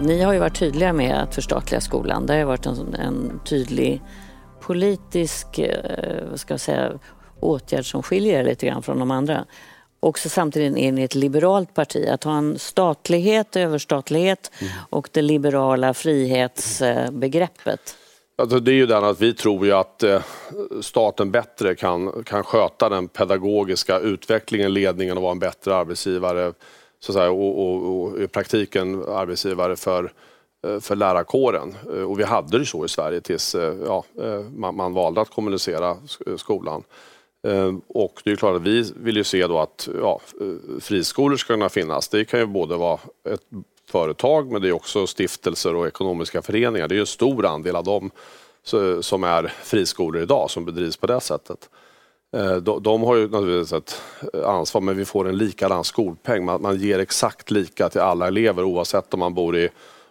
[0.00, 2.26] Ni har ju varit tydliga med att förstatliga skolan.
[2.26, 4.02] Det har varit en, en tydlig
[4.60, 6.92] politisk eh, vad ska jag säga,
[7.40, 9.44] åtgärd som skiljer er lite grann från de andra
[10.00, 12.08] också samtidigt är ni ett liberalt parti.
[12.08, 14.72] Att ha en statlighet, överstatlighet mm.
[14.90, 17.96] och det liberala frihetsbegreppet.
[18.38, 20.22] Alltså det är ju den att vi tror ju att eh,
[20.80, 26.52] staten bättre kan, kan sköta den pedagogiska utvecklingen, ledningen och vara en bättre arbetsgivare
[27.06, 30.12] så att säga, och, och, och i praktiken arbetsgivare för,
[30.66, 31.74] eh, för lärarkåren.
[31.94, 34.04] Eh, och vi hade det så i Sverige tills eh, ja,
[34.56, 35.96] man, man valde att kommunicera
[36.36, 36.82] skolan.
[37.88, 40.20] Och det är klart att vi vill ju se då att ja,
[40.80, 42.08] friskolor ska kunna finnas.
[42.08, 43.40] Det kan ju både vara ett
[43.90, 46.88] företag men det är också stiftelser och ekonomiska föreningar.
[46.88, 48.10] Det är ju en stor andel av dem
[49.00, 51.70] som är friskolor idag som bedrivs på det sättet.
[52.36, 54.02] Ehm, de, har ju naturligtvis ett
[54.44, 56.44] ansvar men vi får en likadan skolpeng.
[56.44, 59.68] Man, ger exakt lika till alla elever oavsett om man bor i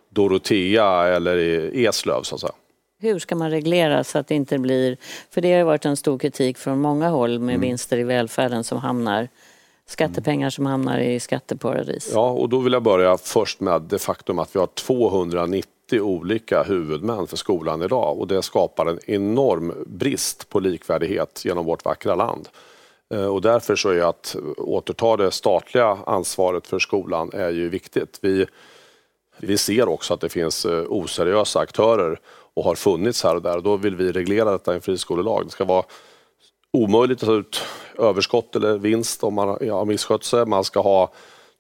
[0.10, 2.54] Dorotea eller i Eslöv så att säga.
[3.01, 4.97] Hur ska man reglera så att det inte blir...
[5.30, 7.62] För det har varit en stor kritik från många håll med mm.
[7.62, 9.28] vinster i välfärden som hamnar
[9.88, 12.12] skattepengar som hamnar i skatteparadis.
[12.13, 16.63] Ja, och då vill jag börja först med det faktum att vi har 290 olika
[16.63, 22.15] huvudmän för skolan idag och det skapar en enorm brist på likvärdighet genom vårt vackra
[22.15, 22.50] land.
[23.13, 28.19] Eh, och därför så är att återta det statliga ansvaret för skolan är ju viktigt.
[28.21, 28.45] Vi,
[29.38, 32.19] vi ser också att det finns eh, oseriösa aktörer
[32.54, 33.62] och har funnits här och där.
[33.62, 35.45] Då vill vi reglera detta i en friskolelag.
[35.45, 35.86] Det ska vara
[36.71, 37.62] omöjligt att ta ut
[37.98, 40.45] överskott eller vinst om man har misskött sig.
[40.45, 41.12] Man ska ha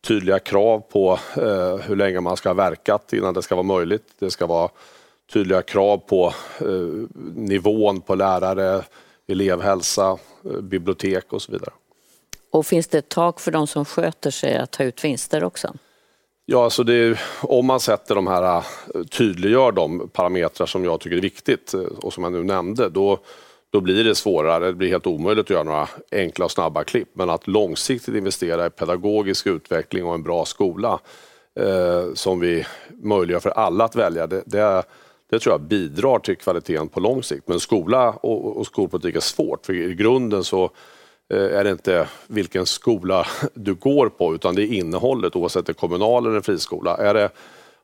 [0.05, 4.03] tydliga krav på eh, hur länge man ska ha verkat innan det ska vara möjligt.
[4.19, 4.69] Det ska vara
[5.33, 6.67] tydliga krav på eh,
[7.35, 8.83] nivån på lärare,
[9.27, 11.71] elevhälsa, eh, bibliotek och så vidare.
[12.51, 15.73] Och finns det ett tak för de som sköter sig att ta ut vinster också?
[16.45, 18.63] Ja, alltså det, om man sätter de här,
[19.09, 23.19] tydliggör de parametrar som jag tycker är viktigt och som jag nu nämnde, då,
[23.75, 24.65] då blir det svårare.
[24.65, 27.09] Det blir helt omöjligt att göra några enkla och snabba klipp.
[27.13, 30.99] Men att långsiktigt investera i pedagogisk utveckling och en bra skola
[31.59, 32.65] eh, som vi
[33.03, 34.83] möjliggör för alla att välja, det, det,
[35.29, 37.47] det, tror jag bidrar till kvaliteten på lång sikt.
[37.47, 40.63] Men skola och, och skolpolitik är svårt, för i grunden så
[41.33, 45.63] eh, är det inte vilken skola du går på utan det är innehållet oavsett om
[45.65, 46.97] det är kommunal eller friskola.
[46.97, 47.29] Är det,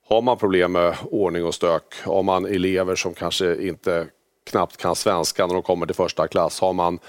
[0.08, 4.08] har man problem med ordning och stök, har man elever som kanske inte
[4.44, 7.00] knappt kan svenska när de kommer till första klass, har man,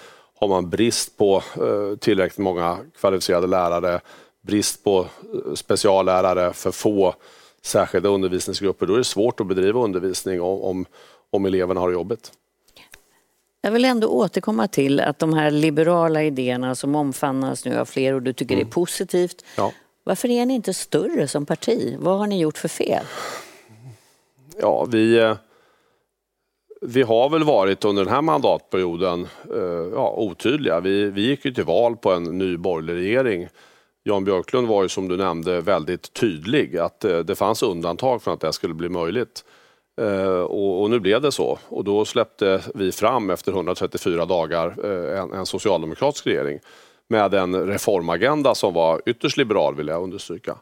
[0.40, 4.00] har man brist på eh, tillräckligt många kvalificerade lärare,
[4.42, 7.14] brist på eh, speciallärare, för få
[7.62, 10.86] särskilda undervisningsgrupper, då är det svårt att bedriva undervisning om,
[11.30, 12.32] om, eleverna har det jobbigt.
[13.60, 18.14] Jag vill ändå återkomma till att de här liberala idéerna som omfamnas nu av fler
[18.14, 18.66] och du tycker mm.
[18.66, 19.44] är positivt.
[19.56, 19.72] Ja.
[20.04, 21.96] Varför är ni inte större som parti?
[21.98, 23.04] Vad har ni gjort för fel?
[24.60, 25.34] Ja, vi...
[26.84, 30.80] Vi har väl varit under den här mandatperioden eh, ja, otydliga.
[30.80, 33.48] Vi, vi gick ju till val på en ny borgerlig regering.
[34.04, 38.34] Jan Björklund var ju som du nämnde väldigt tydlig att eh, det fanns undantag från
[38.34, 39.44] att det skulle bli möjligt.
[40.00, 44.74] Eh, och, och, nu blev det så och då släppte vi fram efter 134 dagar
[44.84, 46.58] eh, en, en socialdemokratisk regering
[47.08, 50.56] med en reformagenda som var ytterst liberal vill jag understryka.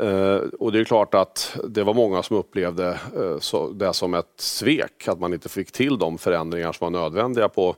[0.00, 4.32] Eh, och det är klart att det var många som upplevde eh, det som ett
[4.36, 7.76] svek, att man inte fick till de förändringar som var nödvändiga på,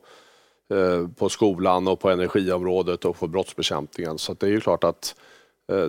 [0.71, 4.19] eh, på skolan och på energiområdet och på brottsbekämpningen.
[4.19, 5.15] Så det är ju klart att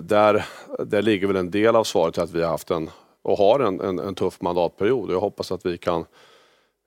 [0.02, 0.44] där,
[0.78, 2.90] där ligger väl en del av svaret till att vi har haft en,
[3.22, 5.10] och har en, en, en tuff mandatperiod.
[5.10, 6.04] Jag hoppas att vi kan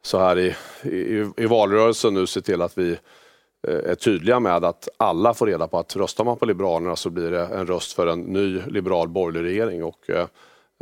[0.04, 2.98] så här i, i, i valrörelsen nu se till att vi Eh,
[3.68, 7.32] är tydliga med att alla får reda på att röstar man på Liberalerna så blir
[7.32, 10.26] det en röst för en ny liberal borgerlig regering och eh,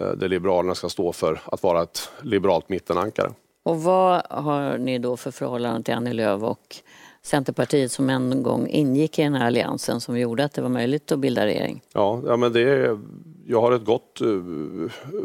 [0.02, 3.32] eh, det Liberalerna ska stå för att vara ett liberalt mittenankare.
[3.64, 6.76] Och vad har ni då för förhållande till Annie Lööf och
[7.22, 11.12] Centerpartiet som en gång ingick i den här alliansen som gjorde att det var möjligt
[11.12, 11.82] att bilda regering?
[11.94, 13.00] Ja, ja men det är,
[13.46, 14.20] jag har ett gott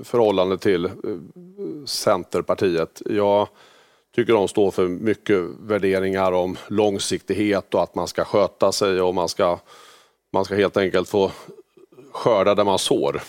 [0.03, 0.91] förhållande till
[1.87, 3.03] Centerpartiet.
[3.07, 3.49] Jag
[4.15, 9.15] tycker de står för mycket värderingar om långsiktighet och att man ska sköta sig och
[9.15, 9.59] man ska,
[10.33, 11.31] man ska helt enkelt få
[12.13, 13.23] skörda där man sår.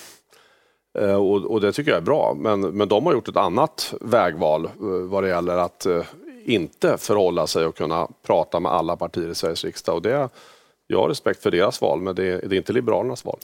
[1.00, 3.94] Eh, och, och, det tycker jag är bra, men, men de har gjort ett annat
[4.02, 6.04] vägval eh, vad det gäller att eh,
[6.46, 9.96] inte förhålla sig och kunna prata med alla partier i Sveriges riksdag.
[9.96, 10.30] Och det,
[10.88, 13.40] jag har respekt för deras val, men det, det är inte Liberalernas val.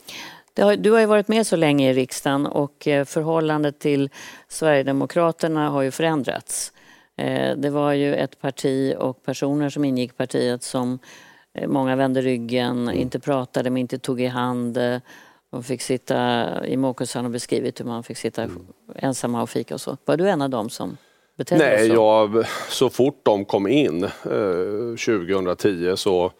[0.56, 4.10] Har, du har ju varit med så länge i riksdagen och förhållandet till
[4.48, 6.72] Sverigedemokraterna har ju förändrats.
[7.16, 10.98] Eh, det var ju ett parti och personer som ingick i partiet som
[11.54, 13.00] eh, många vände ryggen, mm.
[13.00, 14.74] inte pratade, men inte tog i hand.
[14.74, 15.00] De
[15.52, 18.66] eh, fick sitta, i Måkusson och beskrivit hur man fick sitta mm.
[18.96, 19.96] ensamma och fika och så.
[20.04, 20.96] Var du en av dem som
[21.36, 21.94] betedde Nej, så?
[21.94, 24.10] Jag, så fort de kom in eh,
[25.06, 26.32] 2010 så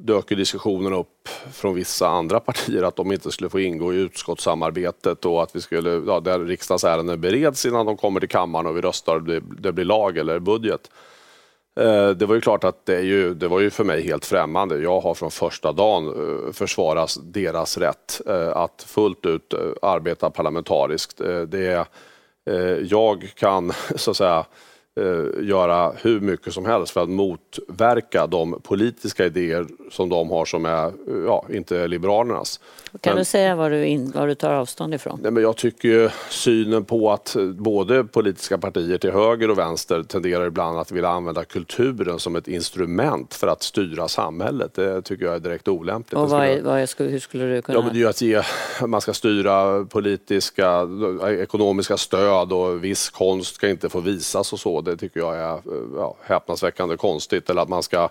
[0.00, 5.24] dök diskussionen upp från vissa andra partier att de inte skulle få ingå i utskottssamarbetet
[5.24, 8.80] och att vi skulle, ja, där riksdagsärenden bereds innan de kommer till kammaren och vi
[8.80, 10.90] röstar och det, det blir lag eller budget.
[11.80, 14.26] Eh, det var ju klart att det, är ju, det var ju för mig helt
[14.26, 14.78] främmande.
[14.78, 21.20] Jag har från första dagen eh, försvarat deras rätt eh, att fullt ut arbeta parlamentariskt.
[21.46, 21.86] Det,
[22.90, 24.44] jag kan så att säga
[25.00, 30.44] eh, göra hur mycket som helst för att motverka de politiska idéer som de har
[30.44, 30.92] som är,
[31.26, 32.60] ja, inte Liberalernas.
[33.00, 35.20] Kan men, du säga vad du, in, vad du tar avstånd ifrån?
[35.22, 40.46] Nej, men jag tycker synen på att både politiska partier till höger och vänster tenderar
[40.46, 44.74] ibland att vilja använda kulturen som ett instrument för att styra samhället.
[44.74, 46.18] Det tycker jag är direkt olämpligt.
[46.18, 47.78] Och vad är, vad är, hur skulle du kunna...
[47.78, 48.42] Ja, men det är att ge,
[48.86, 50.88] man ska styra politiska,
[51.28, 54.79] ekonomiska stöd och viss konst ska inte få visas och så.
[54.80, 55.60] Det tycker jag är eh,
[55.96, 57.50] ja, häpnadsväckande konstigt.
[57.50, 58.08] Eller att man ska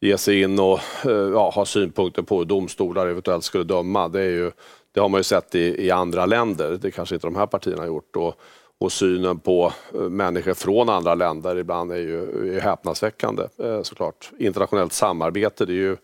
[0.00, 4.08] ge sig in och eh, ja, ha synpunkter på hur domstolar eventuellt skulle döma.
[4.08, 4.50] Det, är ju,
[4.92, 6.78] det har man ju sett i, i andra länder.
[6.82, 8.16] Det kanske inte de här partierna har gjort.
[8.16, 8.34] Och,
[8.78, 13.42] och synen på eh, människor från andra länder ibland är ju är häpnadsväckande
[13.82, 14.30] såklart.
[14.38, 15.96] Internationellt samarbete, det är ju,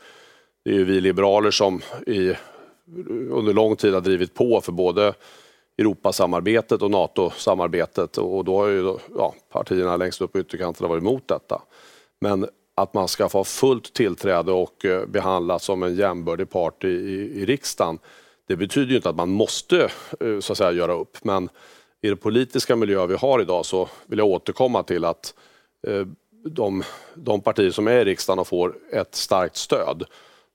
[0.65, 2.35] det är ju vi liberaler som i,
[3.31, 5.15] under lång tid har drivit på för både
[5.79, 11.29] Europasamarbetet och NATO-samarbetet och då har ju ja, partierna längst upp på ytterkanterna varit emot
[11.29, 11.63] detta.
[12.21, 16.89] Men att man ska få fullt tillträde och eh, behandlas som en jämbördig part i,
[16.89, 17.99] i, i riksdagen.
[18.49, 21.49] Det betyder ju inte att man måste eh, så att säga, göra upp, men
[22.03, 25.35] i den politiska miljö vi har idag så vill jag återkomma till att
[25.87, 26.07] eh,
[26.45, 26.83] de,
[27.15, 30.05] de partier som är i riksdagen och får ett starkt stöd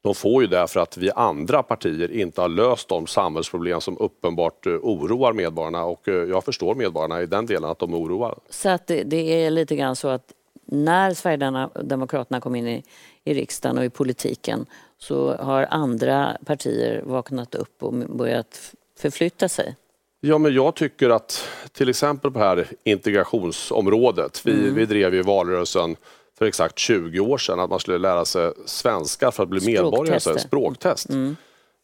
[0.03, 3.97] de får ju det för att vi andra partier inte har löst de samhällsproblem som
[3.97, 7.97] uppenbart eh, oroar medborgarna och eh, jag förstår medborgarna i den delen att de är
[7.97, 8.35] oroade.
[8.49, 10.33] Så att det, det är lite grann så att
[10.65, 12.83] när Sverigedemokraterna kom in i,
[13.23, 14.65] i riksdagen och i politiken
[14.97, 19.75] så har andra partier vaknat upp och börjat förflytta sig?
[20.21, 24.75] Ja, men jag tycker att till exempel på det här integrationsområdet, vi, mm.
[24.75, 25.95] vi drev ju valrörelsen
[26.37, 30.39] för exakt 20 år sedan att man skulle lära sig svenska för att bli medborgare.
[30.39, 31.09] Språktest.
[31.09, 31.35] Mm.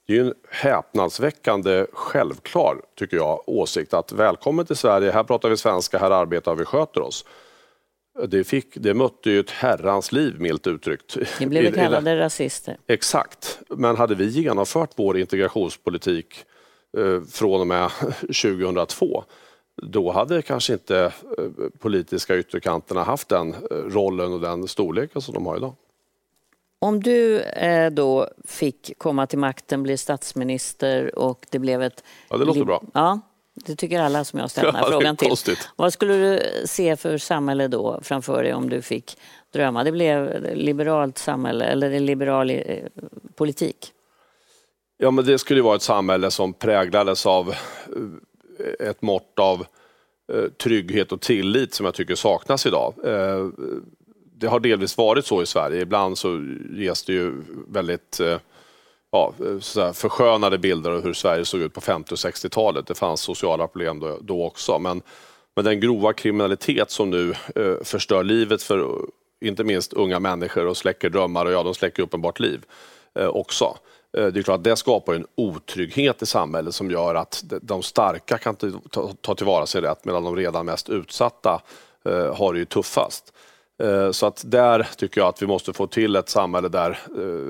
[0.07, 5.57] Det är en häpnadsväckande självklar, tycker jag, åsikt att välkommen till Sverige, här pratar vi
[5.57, 7.25] svenska, här arbetar vi, sköter oss.
[8.27, 11.17] Det, fick, det mötte ju ett herrans liv, milt uttryckt.
[11.39, 12.77] Ni blev kallade rasister.
[12.87, 16.45] Exakt, men hade vi genomfört vår integrationspolitik
[16.97, 17.89] eh, från och med
[18.21, 19.23] 2002
[19.81, 20.99] då hade kanske inte
[21.37, 21.43] eh,
[21.79, 25.73] politiska ytterkanterna haft den eh, rollen och den storleken som de har idag.
[26.79, 32.03] Om du eh, då fick komma till makten, bli statsminister och det blev ett...
[32.29, 32.83] Ja, det låter bra.
[32.93, 33.19] Ja,
[33.55, 35.35] Det tycker alla som jag ställt den här Ja, frågan till.
[35.75, 39.17] Vad skulle du se för samhälle då framför dig om du fick
[39.53, 39.83] drömma?
[39.83, 42.51] Det blev liberalt samhälle eller en liberal
[43.35, 43.93] politik?
[44.97, 47.53] Ja, men det skulle vara ett samhälle som präglades av
[48.79, 49.65] ett mått av
[50.33, 52.93] eh, trygghet och tillit som jag tycker saknas idag.
[53.05, 53.47] Eh,
[54.39, 55.81] det har delvis varit så i Sverige.
[55.81, 57.33] Ibland så ges det ju
[57.67, 58.37] väldigt eh,
[59.11, 62.87] ja, så förskönade bilder av hur Sverige såg ut på 50 och 60-talet.
[62.87, 64.79] Det fanns sociala problem då, då också.
[64.79, 65.01] Men,
[65.55, 69.01] men den grova kriminalitet som nu eh, förstör livet för
[69.41, 72.65] inte minst unga människor och släcker drömmar och ja, de släcker uppenbart liv
[73.15, 73.77] eh, också.
[74.17, 77.83] Eh, Det är klart att det skapar en otrygghet i samhället som gör att de-
[77.83, 78.55] starka kan
[79.21, 81.61] ta, tillvara sig rätt medan de redan mest utsatta
[82.05, 83.33] eh, har det ju tuffast.
[83.83, 86.99] Eh, Så att där tycker jag att vi måste få till ett samhälle där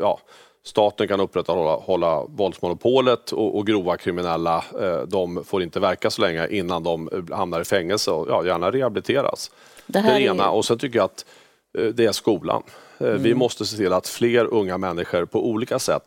[0.01, 0.19] ja,
[0.63, 4.63] staten kan upprätthålla hålla våldsmonopolet och, och grova kriminella
[5.07, 9.51] de får inte verka så länge innan de hamnar i fängelse och ja, gärna rehabiliteras.
[9.87, 10.49] Det här är det är- ena.
[10.49, 11.25] Och sen tycker jag att
[11.93, 12.63] det är skolan.
[12.97, 16.03] Eh, Vi måste se till att fler unga människor på olika sätt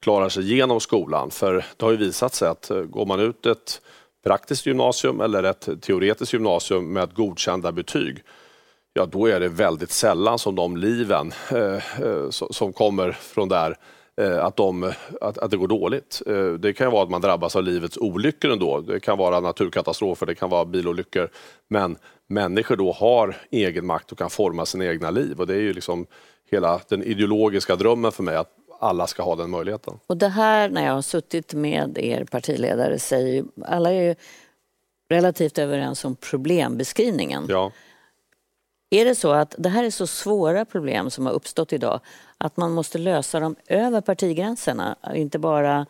[0.00, 1.30] klarar sig igenom skolan.
[1.30, 3.80] För det har ju visat sig att eh, går man ut ett
[4.24, 8.22] praktiskt gymnasium eller ett teoretiskt gymnasium med godkända betyg
[8.92, 13.76] ja då är det väldigt sällan som de liven eh, eh som kommer från där
[14.16, 16.22] eh, att, de, att, att det går dåligt.
[16.58, 18.80] Det kan ju vara att man drabbas av livets olyckor ändå.
[18.80, 21.28] Det kan vara naturkatastrofer, det kan vara bilolyckor.
[21.68, 25.40] Men människor då har egen makt och kan forma sina egna liv.
[25.40, 26.06] Och det är ju liksom
[26.50, 29.98] hela den ideologiska drömmen för mig att alla ska ha den möjligheten.
[30.06, 34.14] Och det här när jag har suttit med er partiledare säger ju, alla är ju
[35.10, 37.46] relativt överens om problembeskrivningen.
[37.48, 37.72] Ja.
[38.90, 42.00] Är det så att det här är så svåra problem som har uppstått idag
[42.38, 44.96] att man måste lösa dem över partigränserna?
[45.14, 45.86] Inte bara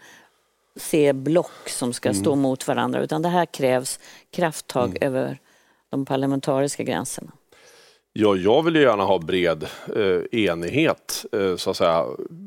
[0.76, 3.98] se block som ska stå mot varandra utan det här krävs
[4.30, 5.38] krafttag över
[5.90, 7.32] de parlamentariska gränserna.
[8.12, 12.06] Ja, jag vill ju gärna ha bred eh, enighet, eh, så att säga.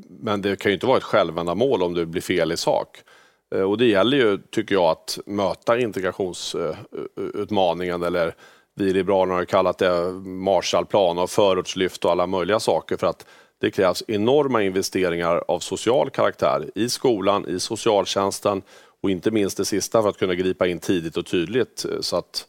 [0.09, 2.97] men det kan ju inte vara ett självändamål om det blir fel i sak.
[3.55, 8.35] Eh, och det gäller ju, tycker jag, att möta integrationsutmaningen eh, eller
[8.75, 13.25] vi liberaler har ju kallat det Marshallplan och förortslyft och alla möjliga saker för att
[13.61, 18.61] det krävs enorma investeringar av social karaktär i skolan, i socialtjänsten
[19.01, 22.17] och inte minst det sista för att kunna gripa in tidigt och tydligt eh, så
[22.17, 22.47] att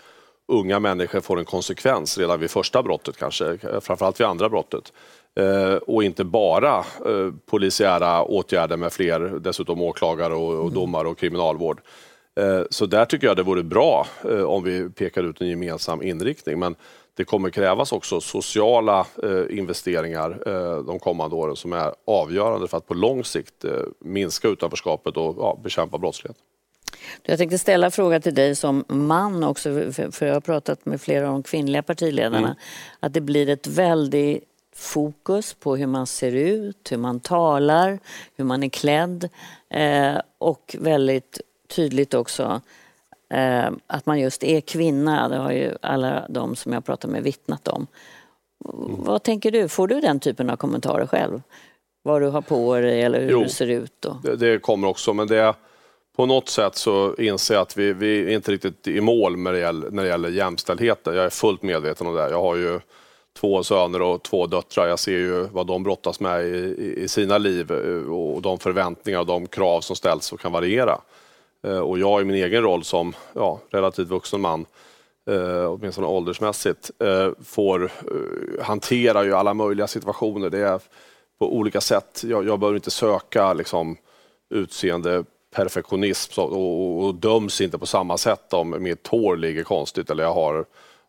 [0.49, 4.93] unga människor får en konsekvens redan vid första brottet kanske, eh, framförallt vid andra brottet.
[5.37, 11.19] Eh, och inte bara eh, polisiära åtgärder med fler, dessutom åklagare och, och domare och
[11.19, 11.81] kriminalvård.
[12.41, 16.03] Eh, så där tycker jag det vore bra eh, om vi pekar ut en gemensam
[16.03, 16.59] inriktning.
[16.59, 16.75] Men
[17.17, 20.43] det kommer krävas också sociala eh, investeringar
[20.87, 23.65] de kommande åren som är avgörande för att på lång sikt
[23.99, 26.37] minska utanförskapet och ja, bekämpa brottslighet.
[27.23, 31.01] Jag tänkte ställa en fråga till dig som man också, för- jag har pratat med
[31.01, 32.57] flera av de kvinnliga partiledarna,
[33.01, 34.45] att det blir ett väldigt
[34.77, 37.99] fokus på hur man ser ut, hur man talar,
[38.37, 39.29] hur man är klädd
[39.71, 42.61] eh, och väldigt tydligt också
[43.31, 45.29] eh, att man just är kvinna.
[45.29, 47.87] Det har ju alla de som jag pratar med vittnat om.
[48.99, 49.69] Vad tänker du?
[49.69, 51.43] Får du den typen av kommentarer själv?
[52.03, 53.43] Vad du har på dig eller hur Jo.
[53.43, 54.05] du ser ut?
[54.05, 54.17] Och...
[54.23, 55.55] Det, det kommer också, men det är,
[56.17, 59.53] på något sätt så inser jag att vi, vi är inte riktigt i mål när
[59.53, 61.17] det, gäller, när det gäller jämställdheten.
[61.17, 62.31] Jag är fullt medveten om det.
[62.31, 62.81] Jag har ju
[63.41, 64.87] två söner och två döttrar.
[64.87, 69.21] Jag ser ju vad de brottas med i, i, sina liv eh, och de förväntningar
[69.21, 71.01] och de krav som ställs och kan variera.
[71.67, 74.67] Eh, och jag i min egen roll som ja, relativt vuxen man
[75.31, 80.51] eh, åtminstone åldersmässigt, eh, får eh, hantera ju alla möjliga situationer.
[80.51, 80.81] Det är
[81.39, 82.25] på olika sätt.
[82.25, 83.97] Jag, jag behöver inte söka liksom,
[84.51, 90.25] utseende perfektionism och, och, döms inte på samma sätt om mitt hår ligger konstigt eller
[90.25, 90.65] jag har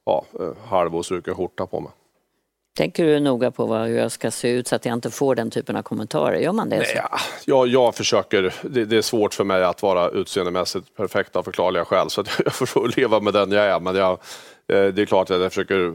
[0.05, 1.91] ja, eh, halvårsruken skjorta på mig.
[2.77, 5.35] Tänker du noga på vad, hur jag ska se ut så att jag inte får
[5.35, 6.39] den typen av kommentarer?
[6.39, 6.85] Gör man det?
[6.95, 11.43] Ja, jag, jag försöker, det, det är svårt för mig att vara utseendemässigt perfekt av
[11.43, 13.79] förklarliga skäl så att jag får leva med den jag är.
[13.79, 14.11] Men jag,
[14.67, 15.93] eh, det är klart att jag försöker eh,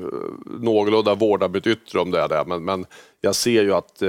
[0.60, 2.44] någorlunda vårda mitt yttre om det är det.
[2.46, 2.86] Men, men
[3.20, 4.02] jag ser ju att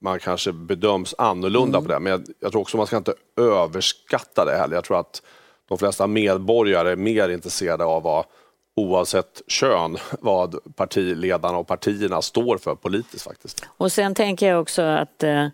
[0.00, 2.00] man kanske bedöms annorlunda på det.
[2.00, 4.74] Men jag, jag tror också man ska inte överskatta det heller.
[4.74, 5.22] Jag tror att
[5.68, 8.24] de flesta medborgare är mer intresserade av vad
[8.76, 13.66] oavsett kön, vad partiledarna och partierna står för politiskt faktiskt.
[13.76, 15.46] Och sen tänker jag också att eh,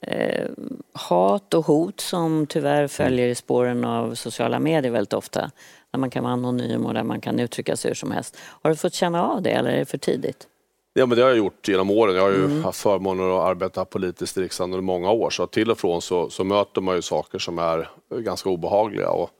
[0.00, 0.50] eh,
[0.92, 5.50] hat och hot som tyvärr följer i spåren av sociala medier väldigt ofta,
[5.90, 8.36] där man kan vara anonym och där man kan uttrycka sig hur som helst.
[8.62, 10.48] Har du fått känna av det eller är det för tidigt?
[10.96, 12.16] Ja, men det har jag gjort genom åren.
[12.16, 15.30] Jag har ju haft förmånen att arbeta politiskt i riksdagen under många år.
[15.30, 19.10] Så till och från så, så möter man ju saker som är ganska obehagliga.
[19.10, 19.30] Och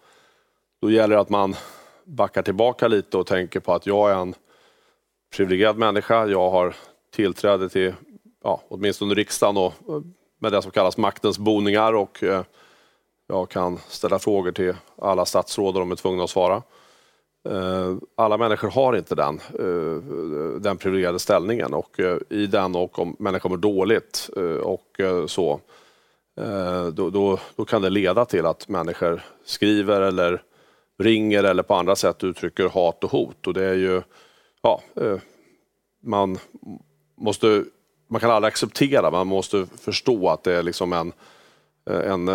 [0.82, 1.56] då gäller det att man
[2.04, 4.34] backar tillbaka lite och tänker på att jag är en
[5.36, 6.26] privilegierad människa.
[6.26, 6.76] Jag har
[7.12, 7.94] tillträde till
[8.44, 9.72] ja, åtminstone riksdagen och
[10.38, 12.42] med det som kallas maktens boningar och eh,
[13.28, 16.62] jag kan ställa frågor till alla statsråd och de är tvungna att svara.
[17.48, 22.98] Eh, alla människor har inte den, eh, den privilegierade ställningen och eh, i den och
[22.98, 24.30] om människor mår dåligt
[24.62, 25.60] och så,
[26.92, 30.42] då, då, då, kan det leda till att människor skriver eller
[30.98, 33.46] ringer eller på andra sätt uttrycker hat och hot.
[33.46, 34.02] Och det är ju,
[34.62, 34.80] ja,
[36.02, 36.38] man
[37.16, 37.64] måste,
[38.10, 41.12] man kan aldrig acceptera, man måste förstå att det är liksom en,
[41.90, 42.28] en,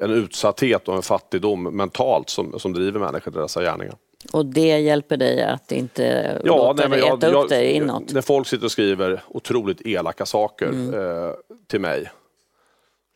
[0.00, 3.96] en utsatthet och en fattigdom mentalt som, som driver människor till dessa gärningar.
[4.32, 6.02] Och det hjälper dig att inte
[6.44, 8.12] ja, låta nej, det äta jag, upp dig inåt?
[8.12, 10.94] När folk sitter och skriver otroligt elaka saker mm.
[10.94, 11.34] eh,
[11.66, 12.10] till mig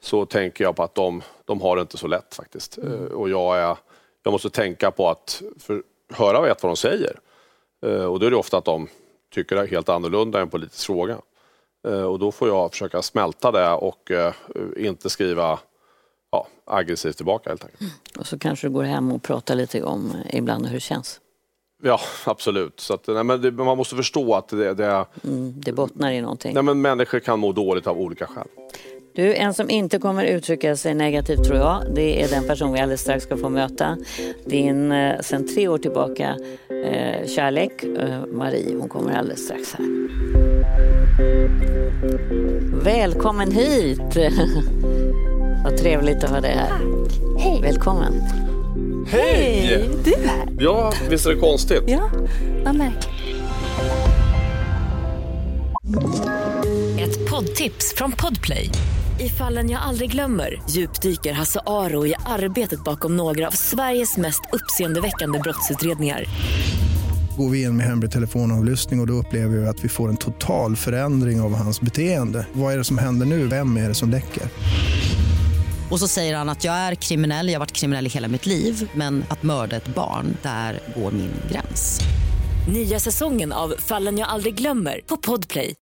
[0.02, 2.78] så tänker jag på att de, de har det inte så lätt faktiskt.
[2.78, 2.92] Mm.
[2.92, 3.76] Eh, och jag, är,
[4.22, 5.82] jag måste tänka på att för,
[6.12, 7.18] höra vad de säger.
[7.86, 8.88] Eh, och då är det ofta att de
[9.34, 11.18] tycker det är helt annorlunda en politisk fråga.
[11.88, 14.34] Eh, och då får jag försöka smälta det och eh,
[14.76, 15.58] inte skriva
[16.32, 17.80] ja, aggressivt tillbaka helt enkelt.
[17.80, 17.92] Mm.
[18.18, 21.20] Och så kanske du går hem och pratar lite om ibland hur det känns.
[21.82, 22.80] Ja, absolut.
[22.80, 26.20] Så att, nej, men det, man måste förstå att det, det, mm, det bottnar i
[26.20, 26.54] någonting.
[26.54, 28.46] Nej, men människor kan må dåligt av olika skäl.
[29.14, 32.80] Du, en som inte kommer uttrycka sig negativt tror jag, det är den person vi
[32.80, 33.98] alldeles strax ska få möta.
[34.46, 36.36] Din eh, sen tre år tillbaka
[36.84, 38.76] eh, kärlek, eh, Marie.
[38.78, 39.86] Hon kommer alldeles strax här.
[42.84, 44.16] Välkommen hit!
[45.64, 46.68] Vad trevligt att ha dig här.
[46.68, 47.20] Tack.
[47.38, 47.60] Hej.
[47.62, 48.12] Välkommen.
[49.08, 49.66] Hej!
[49.66, 49.90] Hej!
[50.04, 50.48] Du är här.
[50.58, 51.82] Ja, visst är det konstigt?
[51.86, 52.10] Ja,
[52.64, 53.08] vad märkligt.
[56.98, 58.70] Ett poddtips från Podplay.
[59.20, 64.40] I fallen jag aldrig glömmer djupdyker Hasse Aro i arbetet bakom några av Sveriges mest
[64.52, 66.24] uppseendeväckande brottsutredningar
[67.36, 70.16] går vi in med hemlig telefonavlyssning och, och då upplever vi att vi får en
[70.16, 72.46] total förändring av hans beteende.
[72.52, 73.46] Vad är det som händer nu?
[73.46, 74.42] Vem är det som läcker?
[75.92, 78.46] Och så säger han att jag är kriminell, jag har varit kriminell i hela mitt
[78.46, 82.00] liv men att mörda ett barn, där går min gräns.
[82.68, 85.74] Nya säsongen av Fallen jag aldrig glömmer på Podplay.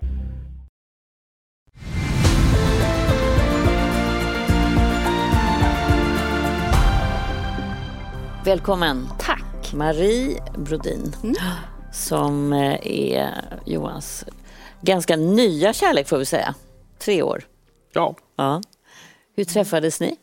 [8.46, 9.08] Välkommen.
[9.20, 9.74] Tack.
[9.74, 11.36] Marie Brodin mm.
[11.94, 14.26] som eh, är Johans
[14.82, 16.56] ganska nya kärlek får vi säga.
[17.00, 17.44] Tre år.
[17.94, 18.16] Ja.
[18.36, 18.62] ja.
[19.40, 20.18] Hur träffades ni?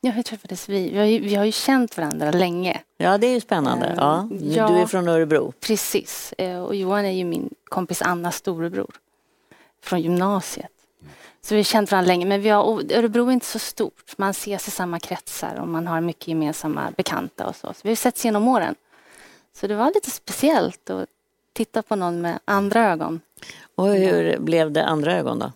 [0.00, 0.90] Ja, hur träffades vi?
[0.90, 2.80] Vi har ju, vi har ju känt varandra länge.
[2.96, 3.86] Ja, det är ju spännande.
[3.86, 4.28] Eh, ja.
[4.30, 4.68] ja.
[4.68, 5.52] Du är från Örebro.
[5.60, 6.34] Precis.
[6.38, 8.90] Eh, och Johan är ju min kompis Annas storebror.
[9.82, 10.72] Från gymnasiet.
[11.40, 12.26] Så vi har känt varandra länge.
[12.26, 14.18] Men vi har, Örebro är inte så stort.
[14.18, 17.66] Man ses i samma kretsar och man har mycket gemensamma bekanta och så.
[17.66, 18.74] Så vi har setts genom åren.
[19.52, 21.08] Så det var lite speciellt att
[21.52, 23.20] titta på någon med andra ögon.
[23.74, 25.52] Och hur blev det andra ögon då?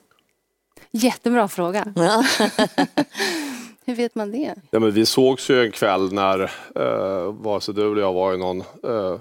[0.93, 1.85] Jättebra fråga.
[1.97, 2.25] Ja.
[3.85, 4.55] Hur vet man det?
[4.71, 6.41] Ja, men vi sågs ju en kväll när
[6.77, 9.19] eh, vare sig du eller jag var i någon eh,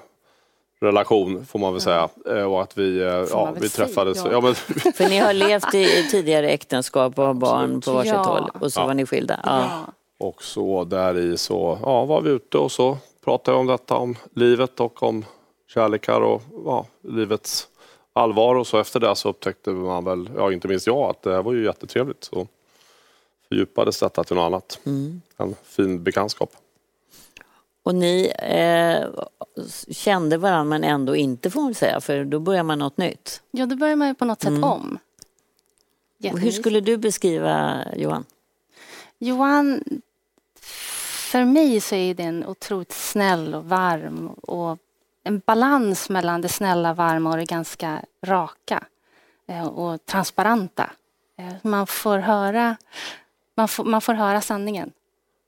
[0.82, 2.10] relation får man väl säga.
[2.30, 4.18] Eh, och att vi, eh, ja, vi träffades.
[4.18, 4.32] Ja.
[4.32, 4.42] ja.
[4.42, 4.56] men...
[4.94, 8.24] För ni har levt i tidigare äktenskap och har barn på varsitt ja.
[8.24, 9.40] håll och så var ni skilda.
[9.44, 9.70] Ja.
[10.20, 14.16] Och så där i så ja, var vi ute och så pratade om detta, om
[14.36, 15.26] livet och om
[15.74, 17.68] kärlekar och ja, livets
[18.14, 21.34] allvar och så efter det så upptäckte man väl, ja inte minst jag, att det
[21.34, 22.24] här var ju jättetrevligt.
[22.24, 22.48] Så
[23.50, 24.80] fördjupades detta till något annat.
[24.86, 25.22] Mm.
[25.38, 26.52] En fin bekantskap.
[27.84, 29.08] Och ni eh,
[29.92, 33.42] kände varandra men ändå inte får man säga, för då börjar man något nytt.
[33.52, 34.64] Ja, då börjar man ju på något sätt mm.
[34.64, 35.00] om.
[36.20, 38.26] hur skulle du beskriva Johan?
[39.18, 39.84] Johan,
[41.32, 44.78] för mig så är den otroligt snäll och varm och
[45.24, 48.84] en balans mellan det snälla, varma och det ganska raka
[49.48, 50.90] eh, och transparenta.
[51.38, 52.76] Eh, man får höra,
[53.56, 54.92] man får, man får höra sanningen.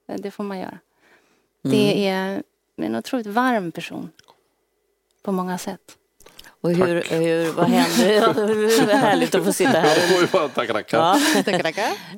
[0.08, 0.78] Eh, det får man göra.
[1.64, 1.76] Mm.
[1.76, 2.42] Det är
[2.76, 4.10] en otroligt varm person
[5.22, 5.98] på många sätt.
[6.60, 8.34] Och hur, hur, vad händer?
[8.86, 10.48] Det är härligt att få sitta här.
[10.48, 10.98] tackar, tackar.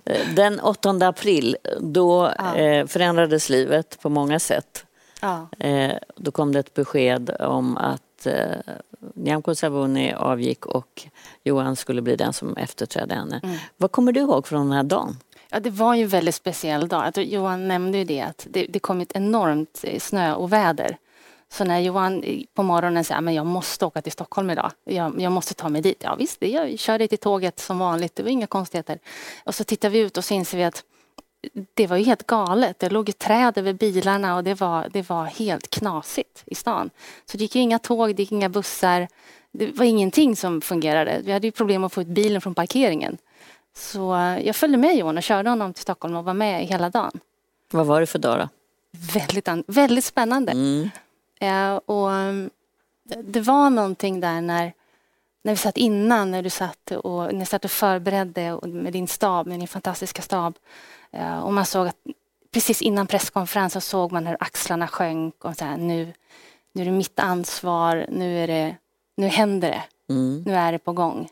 [0.05, 0.15] Ja.
[0.35, 2.87] Den 8 april, då ja.
[2.87, 4.87] förändrades livet på många sätt.
[5.21, 5.49] Ja.
[5.59, 8.75] Eh, då kom det ett besked om att eh,
[9.15, 11.07] Nyamko Sabuni avgick och
[11.45, 13.41] Johan skulle bli den som efterträdde henne.
[13.43, 13.57] Mm.
[13.77, 15.17] Vad kommer du ihåg från den här dagen?
[15.49, 17.05] Ja, det var ju en väldigt speciell dag.
[17.05, 20.97] Alltså, Johan nämnde ju det att det, det kom ett enormt eh, snö och väder.
[21.49, 25.33] Så när Johan på morgonen säger att jag måste åka till Stockholm idag, jag, jag
[25.33, 25.97] måste ta mig dit.
[26.01, 28.99] Ja visst, jag körde till tåget som vanligt, det var inga konstigheter.
[29.45, 30.85] Och så tittar vi ut och så inser vi att
[31.75, 32.79] det var ju helt galet.
[32.79, 36.91] Det låg träd över bilarna och det var, det var helt knasigt i stan.
[37.27, 39.09] Så det gick ju inga tåg, det gick inga bussar.
[39.53, 41.21] Det var ingenting som fungerade.
[41.25, 43.19] Vi hade ju problem att få ut bilen från parkeringen.
[43.77, 46.91] Så eh, jag följde med Johan och körde honom till Stockholm och var med hela
[46.91, 47.21] dagen.
[47.71, 48.49] Vad var det för dag då?
[49.13, 50.53] Väldigt, väldigt spännande.
[50.53, 50.91] Mm.
[51.41, 52.51] Eh, och mm,
[53.25, 54.73] det var någonting där när,
[55.47, 59.47] när vi satt innan, när du satt och, när satt och förberedde med din stab,
[59.47, 60.55] med din fantastiska stab.
[61.11, 61.97] Eh, och man såg att
[62.53, 66.13] precis innan presskonferensen såg man hur axlarna sjönk och så här, nu,
[66.73, 68.77] nu är det mitt ansvar, nu, är det,
[69.17, 70.43] nu händer det, Mm.
[70.47, 71.29] nu är det på gång.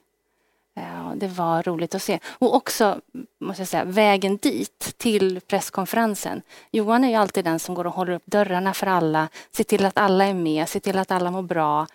[0.74, 2.18] Ja, det var roligt att se.
[2.38, 3.00] Och också,
[3.40, 6.42] måste jag säga, vägen dit till presskonferensen.
[6.70, 9.84] Johan är ju alltid den som går och håller upp dörrarna för alla, ser till
[9.84, 11.86] att alla är med, ser till att alla mår bra.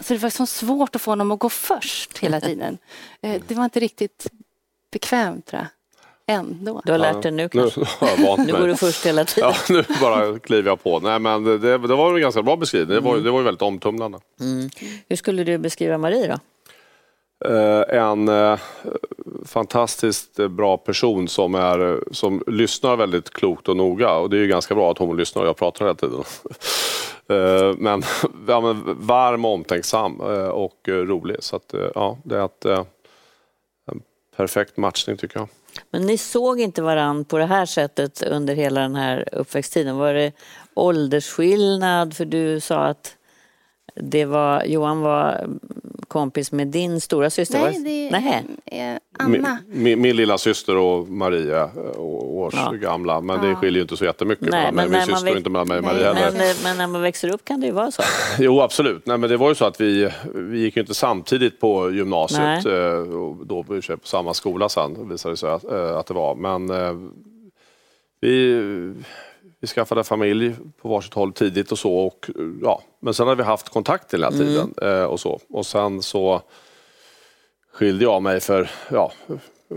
[0.00, 2.78] Så det var så svårt att få honom att gå först hela tiden.
[3.22, 4.26] Eh, Det var inte riktigt
[4.92, 5.68] bekvämt, tror jag.
[6.26, 6.82] Ändå.
[6.84, 7.80] Du har lärt dig nu Nu kanske?
[8.06, 9.50] har jag Nu går du först hela tiden.
[9.68, 11.00] Ja, nu bara kliver jag på.
[11.00, 12.94] Nej, men det, det var en ganska bra beskrivning.
[12.94, 13.24] Det var, Mm.
[13.24, 14.18] det var ju väldigt omtumlande.
[15.08, 16.38] Hur skulle du beskriva Marie då?
[17.48, 18.58] Eh, en eh,
[19.46, 24.12] fantastiskt bra person som, är, som lyssnar väldigt klokt och noga.
[24.12, 26.24] Och det är ju ganska bra att hon lyssnar och jag pratar hela tiden.
[27.32, 28.02] Eh, men,
[28.48, 31.36] ja, men varm omtänksam eh, och eh, rolig.
[31.40, 32.64] Så att, ja, det är ett,
[33.90, 34.02] en
[34.36, 35.48] perfekt matchning tycker jag.
[35.90, 39.96] Men ni såg inte varann på det här sättet under hela den här uppväxttiden.
[39.96, 40.32] Var det
[40.74, 42.16] åldersskillnad?
[42.16, 43.16] För du sa att
[43.94, 45.46] det var, Johan var
[46.08, 47.58] kompis med din stora syster.
[47.60, 48.44] var Nej, det Nej.
[48.66, 49.58] är Anna.
[49.68, 52.70] Min, min, min lilla syster och Maria, eh, års Ja.
[52.70, 53.20] gamla.
[53.20, 53.54] Men det Ja.
[53.54, 55.68] skiljer ju inte så jättemycket Nej, mellan mig och men min syster och inte mellan
[55.68, 56.14] mig och Maria.
[56.14, 58.02] Men, eh, men när man växer upp kan det ju vara så.
[58.38, 59.06] Jo, absolut.
[59.06, 62.64] Nej, men det var ju så att vi, vi gick ju inte samtidigt på gymnasiet.
[62.64, 62.74] Nej.
[62.74, 66.34] eh, Och då på samma skola sen, visade det sig att, eh, att det var.
[66.34, 66.70] Men
[68.20, 68.54] vi,
[69.62, 71.94] vi skaffade familj på varsitt håll tidigt och så.
[71.94, 72.30] Och,
[72.62, 72.82] ja.
[73.00, 74.74] Men sen har vi haft kontakt hela tiden.
[74.82, 75.40] eh, Och, så.
[75.50, 76.42] och sen så
[77.72, 79.12] skilde jag mig för ja,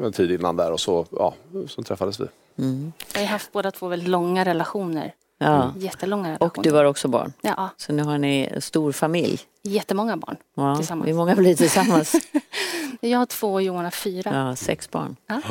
[0.04, 1.34] en tid innan där och så ja,
[1.70, 2.26] sen träffades vi.
[2.58, 2.94] Mm.
[3.16, 5.14] Vi har haft båda två väldigt långa relationer.
[5.38, 5.74] Ja.
[5.78, 6.58] Jättelånga relationer.
[6.58, 7.34] Och du har också barn.
[7.42, 9.40] Ja, Så nu har ni en stor familj.
[9.64, 10.36] jättemånga barn.
[10.56, 10.76] Ja.
[10.76, 11.10] Tillsammans.
[11.10, 12.16] Hur många blir tillsammans?
[13.02, 14.32] Jag har två och Johan har fyra.
[14.50, 15.16] Ja, sex barn.
[15.28, 15.42] Ja.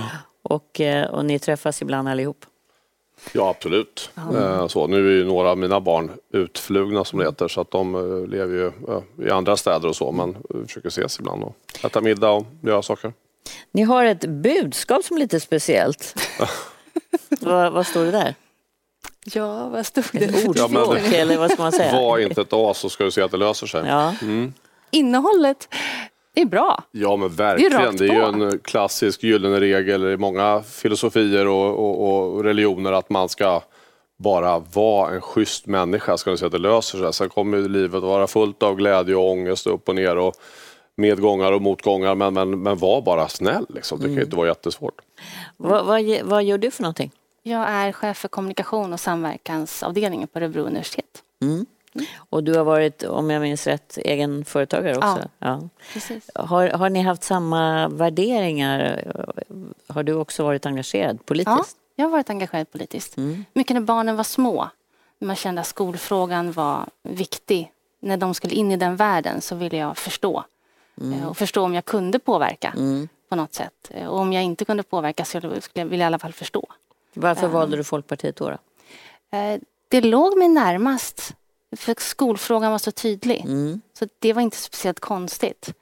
[0.43, 2.47] Och, eh, och ni träffas ibland allihop?
[3.33, 4.11] Ja, absolut.
[4.35, 7.71] Eh, Så, nu är ju några av mina barn utflugna som det heter så att
[7.71, 8.73] de eh, lever ju
[9.27, 12.83] i andra städer och så men vi försöker ses ibland och äta middag och göra
[12.83, 13.13] saker.
[13.73, 16.15] Ni har ett budskap som är lite speciellt.
[17.41, 18.35] vad, vad står det där?
[19.35, 20.49] Ja, vad stod det?
[20.49, 20.71] Ordspråk
[21.03, 21.93] men- eller vad ska man säga?
[22.01, 23.83] Var inte ett as så ska du se att det löser sig.
[23.87, 24.27] Ja, Ja.
[24.91, 25.69] Innehållet
[26.35, 26.83] är bra.
[27.17, 27.73] men verkligen.
[27.73, 32.45] Det är Det är ju en klassisk gyllene regel i många filosofier och, och, och
[32.45, 33.63] religioner att man ska
[34.17, 37.13] bara vara en schysst människa ska du se att det löser sig.
[37.13, 40.35] Sen kommer livet att vara fullt av glädje och ångest upp och ner och
[40.97, 43.67] medgångar och motgångar men, men, men var bara snäll.
[43.69, 43.99] Liksom.
[43.99, 45.01] Det kan ju inte vara jättesvårt.
[45.57, 47.11] Vad, vad, vad gör du för någonting?
[47.43, 51.23] Jag är chef för kommunikation och samverkansavdelningen på Örebro universitet.
[51.43, 51.67] Mm.
[52.31, 55.29] Och du har varit, om jag minns rätt, egen företagare också?
[55.39, 55.61] Ja.
[55.93, 56.31] Precis.
[56.35, 59.05] Har, har ni haft samma värderingar?
[59.89, 61.77] Har du också varit engagerad Ja, politiskt?
[61.97, 63.17] jag har varit engagerad politiskt.
[63.17, 63.45] Mm.
[63.53, 64.69] Mycket när barnen var små.
[65.19, 67.71] Man kände att skolfrågan var viktig.
[68.01, 70.45] När de skulle in i den världen så ville jag förstå.
[71.01, 73.09] Eh, Och förstå om jag kunde påverka Mm.
[73.29, 73.91] på något sätt.
[73.91, 76.67] Eh, Och om jag inte kunde påverka så skulle jag vilja i alla fall förstå.
[77.15, 77.49] Varför Ja.
[77.49, 78.51] valde du Folkpartiet då?
[78.51, 78.59] då?
[79.39, 81.35] Eh, Det låg mig närmast.
[81.77, 83.41] För skolfrågan var så tydlig.
[83.45, 83.81] Mm.
[83.99, 85.73] Så det var inte speciellt konstigt.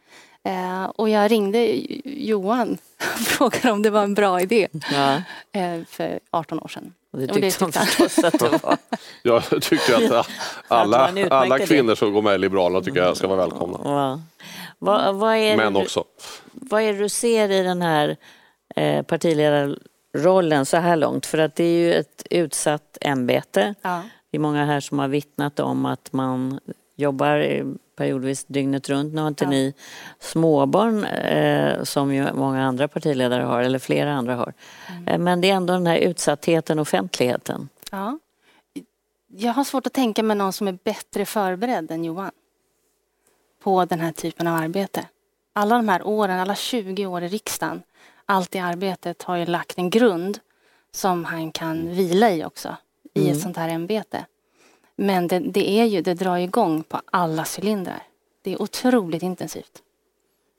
[0.44, 1.66] Eh, Och jag ringde
[2.04, 2.78] Johan
[3.18, 5.14] och frågade om det var en bra idé Ja.
[5.60, 6.94] eh, för 18 år sedan.
[7.12, 7.86] Och det Och det tyckte tyckte han.
[7.88, 8.76] förstås att det var.
[9.22, 10.28] Jag tycker att
[10.68, 13.80] alla, alla kvinnor som går med i Liberalerna tycker jag ska vara välkomna.
[13.84, 14.20] Ja.
[14.78, 16.04] Vad, vad, är Män du, också.
[16.52, 18.16] vad är det du ser i den här
[18.76, 21.26] eh, partiledarrollen så här långt?
[21.26, 23.74] För att det är ju ett utsatt ämbete.
[23.82, 24.02] Ja.
[24.32, 26.60] Det är många här som har vittnat om att man
[26.96, 27.64] jobbar eh,
[27.96, 29.14] periodvis dygnet runt.
[29.14, 29.50] Nu har inte Ja.
[29.50, 29.74] ni
[30.20, 34.52] småbarn eh, som ju många andra partiledare har, eller flera andra har.
[34.88, 35.08] Mm.
[35.08, 37.68] Eh, men det är ändå den här utsattheten, offentligheten.
[37.90, 38.18] Ja.
[39.26, 42.30] Jag har svårt att tänka mig någon som är bättre förberedd än Johan
[43.62, 45.06] på den här typen av arbete.
[45.52, 47.82] Alla de här åren, alla 20 år i riksdagen,
[48.26, 50.38] allt det arbetet har ju lagt en grund
[50.92, 52.76] som han kan vila i också,
[53.14, 54.26] i ett sånt här ämbete.
[54.96, 58.02] Men det, det, är ju, det drar igång på alla cylindrar.
[58.42, 59.82] Det är otroligt intensivt.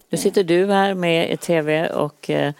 [0.09, 2.53] Nu sitter du här med i tv och eh,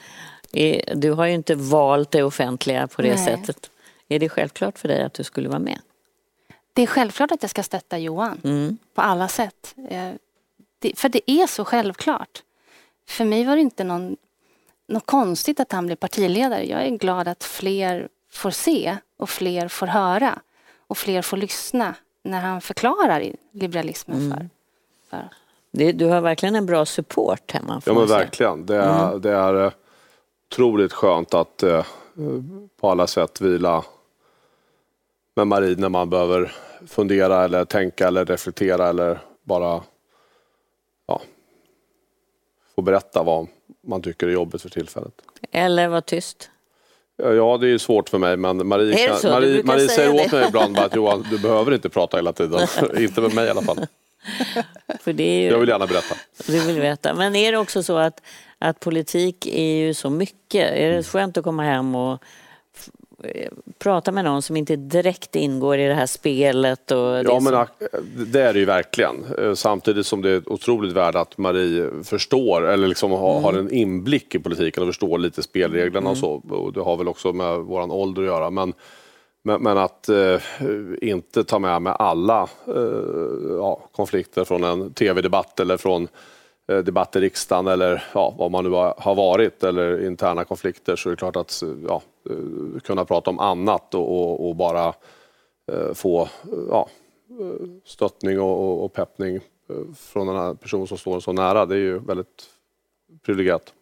[0.96, 3.26] du har ju inte valt det offentliga på det Nej.
[3.26, 3.70] sättet.
[4.08, 5.80] Är det självklart för dig att du skulle vara med?
[6.74, 8.78] Det är självklart att jag ska stötta Johan Mm.
[8.94, 9.76] på alla sätt.
[9.89, 10.10] Eh,
[10.80, 12.44] det, för det är så självklart.
[13.08, 14.18] För mig var det inte någon,
[14.88, 16.64] något konstigt att han blev partiledare.
[16.70, 20.40] Jag är glad att fler får se och fler får höra
[20.88, 24.32] och fler får lyssna när han förklarar liberalismen Mm.
[24.32, 24.50] för,
[25.10, 25.30] för
[25.72, 27.82] Det, du har verkligen en bra support hemma.
[27.86, 28.66] Ja men verkligen.
[28.66, 29.72] Det är, det är eh,
[30.52, 31.86] otroligt skönt att eh,
[32.80, 33.84] på alla sätt vila
[35.36, 36.52] med Marie när man behöver
[36.88, 39.84] fundera eller tänka eller reflektera eller bara
[41.08, 41.22] ja,
[42.76, 43.48] få berätta vad
[43.88, 45.14] man tycker är jobbigt för tillfället.
[45.52, 46.50] Eller var tyst.
[47.24, 50.78] Ja, det är svårt för mig men Marie, kan, Marie, Marie säger åt mig ibland
[50.78, 52.67] att Johan, du behöver inte prata hela tiden.
[52.97, 53.86] inte med mig i alla fall.
[55.03, 56.15] För det är ju, Jag vill gärna berätta.
[56.47, 57.13] Du vill veta.
[57.13, 58.21] Men är det också så att,
[58.59, 60.71] att politik är ju så mycket?
[60.71, 62.24] Är det skönt att komma hem och
[63.80, 66.91] prata med någon som inte direkt ingår i det här spelet?
[66.91, 67.99] Och det Ja, men som, ak-
[68.32, 69.26] det är det ju verkligen.
[69.38, 73.43] Eh, Samtidigt som det är ett otroligt värde att Marie förstår eller liksom har, Mm.
[73.43, 76.32] har en inblick i politiken och förstår lite spelreglerna och så.
[76.49, 78.49] Och det har väl också med våran ålder att göra.
[78.49, 78.74] Men,
[79.43, 80.39] men, men att eh,
[81.01, 86.09] inte ta med mig alla eh, ja, konflikter från en tv-debatt eller från eh,
[86.68, 91.11] debatt i riksdagen eller ja, vad man nu har varit eller interna konflikter så är
[91.11, 94.93] det klart att ja, eh, kunna prata om annat och, och, och bara
[95.72, 96.30] eh, få eh,
[96.70, 96.88] ja,
[97.30, 101.66] eh, stöttning och, och, och peppning eh, från den här personen som står så nära.
[101.66, 102.45] Det är ju väldigt
[103.26, 103.74] privilegierat.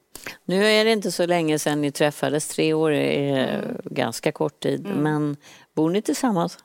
[0.46, 3.78] Nu är det inte så länge sedan ni träffades, tre år är Mm.
[3.84, 4.88] ganska kort tid.
[4.96, 5.38] Men
[5.74, 6.58] bor ni tillsammans?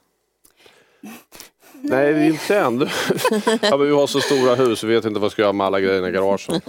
[1.83, 2.79] Nej, vi är inte än.
[3.63, 5.67] ja, men vi har så stora hus, vi vet inte vad vi ska göra med
[5.67, 6.61] alla grejerna i garagen.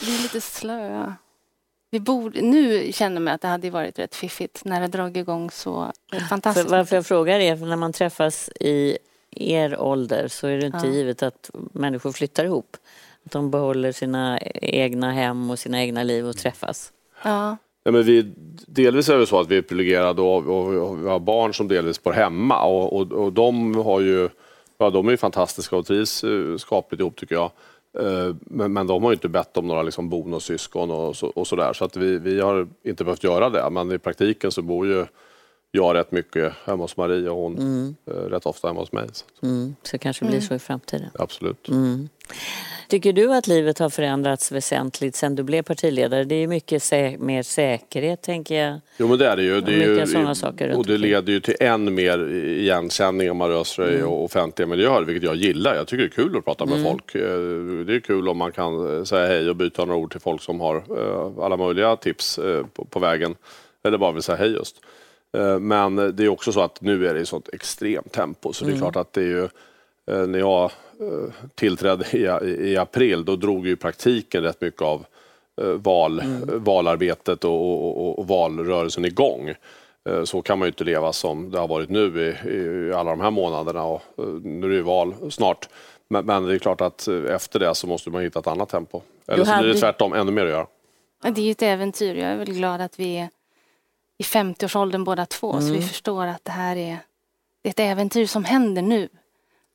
[0.00, 1.14] Vi är lite slöa.
[1.90, 5.50] Vi borde, nu känner man att det hade varit rätt fiffigt när det dragit igång
[5.50, 6.70] så För fantastiskt.
[6.70, 8.98] varför jag frågar är för när man träffas i
[9.30, 10.92] er ålder så är det inte Ja.
[10.92, 12.76] givet att människor flyttar ihop.
[13.26, 16.92] Att de behåller sina egna hem och sina egna liv och träffas.
[17.22, 18.22] Ja, Ja, men vi,
[18.66, 21.68] delvis är det så att vi är privilegierade och, och, och vi har barn som
[21.68, 24.28] delvis bor hemma och, och, och de har ju
[24.78, 27.50] Ja, de är ju fantastiska och trivs eh, skapligt ihop tycker jag.
[27.98, 31.46] Eh, men, men de har ju inte bett om några liksom bonussyskon och, så, och
[31.46, 31.72] sådär.
[31.72, 33.70] Så att vi, vi har inte behövt göra det.
[33.70, 35.06] Men i praktiken så bor ju
[35.76, 39.06] jag rätt mycket hemma hos Marie och hon eh, rätt ofta hemma hos mig.
[39.12, 41.08] Så, Mm, så det kanske blir så i framtiden.
[41.18, 41.68] absolut.
[42.88, 46.24] Tycker du att livet har förändrats väsentligt sedan du blev partiledare?
[46.24, 48.80] Det är mycket sä- mer säkerhet, tänker jag.
[48.98, 49.60] Jo men det är det ju.
[49.60, 53.48] Det är ju sådana saker och det leder ju till än mer igenkänning om man
[53.48, 54.00] rör sig Mm.
[54.00, 55.74] i offentliga miljöer, vilket jag gillar.
[55.74, 56.76] Jag tycker det är kul att prata Mm.
[56.82, 57.14] med folk.
[57.14, 57.20] Eh,
[57.86, 60.42] Det är kul om man kan eh, säga hej och byta några ord till folk
[60.42, 60.82] som har
[61.44, 62.38] alla möjliga tips
[62.72, 63.34] på, på vägen.
[63.84, 64.76] Eller bara vill säga hej just.
[65.36, 68.64] Eh, Men det är också så att nu är det i sånt extremt tempo så
[68.64, 68.76] det Mm.
[68.76, 69.44] är klart att det är ju
[70.10, 72.18] eh, när jag eh, tillträdde
[72.58, 75.06] i, april då drog ju praktiken rätt mycket av
[75.76, 79.54] val, valarbetet och, och, och, och valrörelsen igång.
[80.24, 83.20] Så kan man ju inte leva som det har varit nu i, i alla de
[83.20, 84.02] här månaderna och
[84.42, 85.68] nu är det ju val snart.
[86.08, 89.00] Men, men det är klart att efter det så måste man hitta ett annat tempo.
[89.26, 90.66] Eller så blir det tvärtom ännu mer att göra.
[91.22, 92.14] Det är ju ett äventyr.
[92.14, 93.28] Jag är väl glad att vi är
[94.18, 95.72] i 50-årsåldern båda två så Mm.
[95.72, 96.98] vi förstår att det här är,
[97.62, 99.08] det är ett äventyr som händer nu.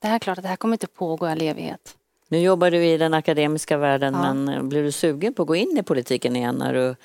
[0.02, 1.98] Det här är klart att det här kommer inte pågå i all evighet.
[2.28, 4.34] Nu jobbar du i den akademiska världen, Ja.
[4.34, 6.96] men eh, blir du sugen på att gå in i politiken igen när du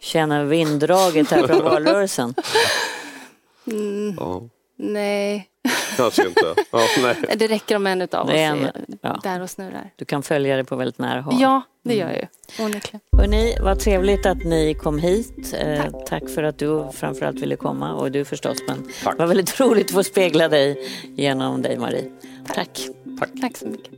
[0.00, 2.34] känner vinddraget här från valrörelsen?
[4.18, 4.42] Ja,
[4.76, 5.48] Nej,
[5.96, 6.54] kanske inte.
[6.70, 7.16] Ja, nej.
[7.36, 8.72] det räcker om en utav oss är
[9.02, 9.20] ja.
[9.22, 9.90] där och snurrar.
[9.96, 11.34] Du kan följa det på väldigt nära håll.
[11.40, 12.26] Ja, det gör jag ju.
[12.64, 13.00] Onekligen.
[13.16, 15.54] Hörrni, vad trevligt att ni kom hit.
[15.58, 18.58] Eh, tack för att du framförallt ville komma och du förstås.
[18.68, 19.16] Men Tack.
[19.16, 22.10] det var väldigt roligt att få spegla dig genom dig Marie.
[22.54, 22.88] Tack.
[23.40, 23.92] Tack så mycket.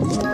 [0.00, 0.33] Ett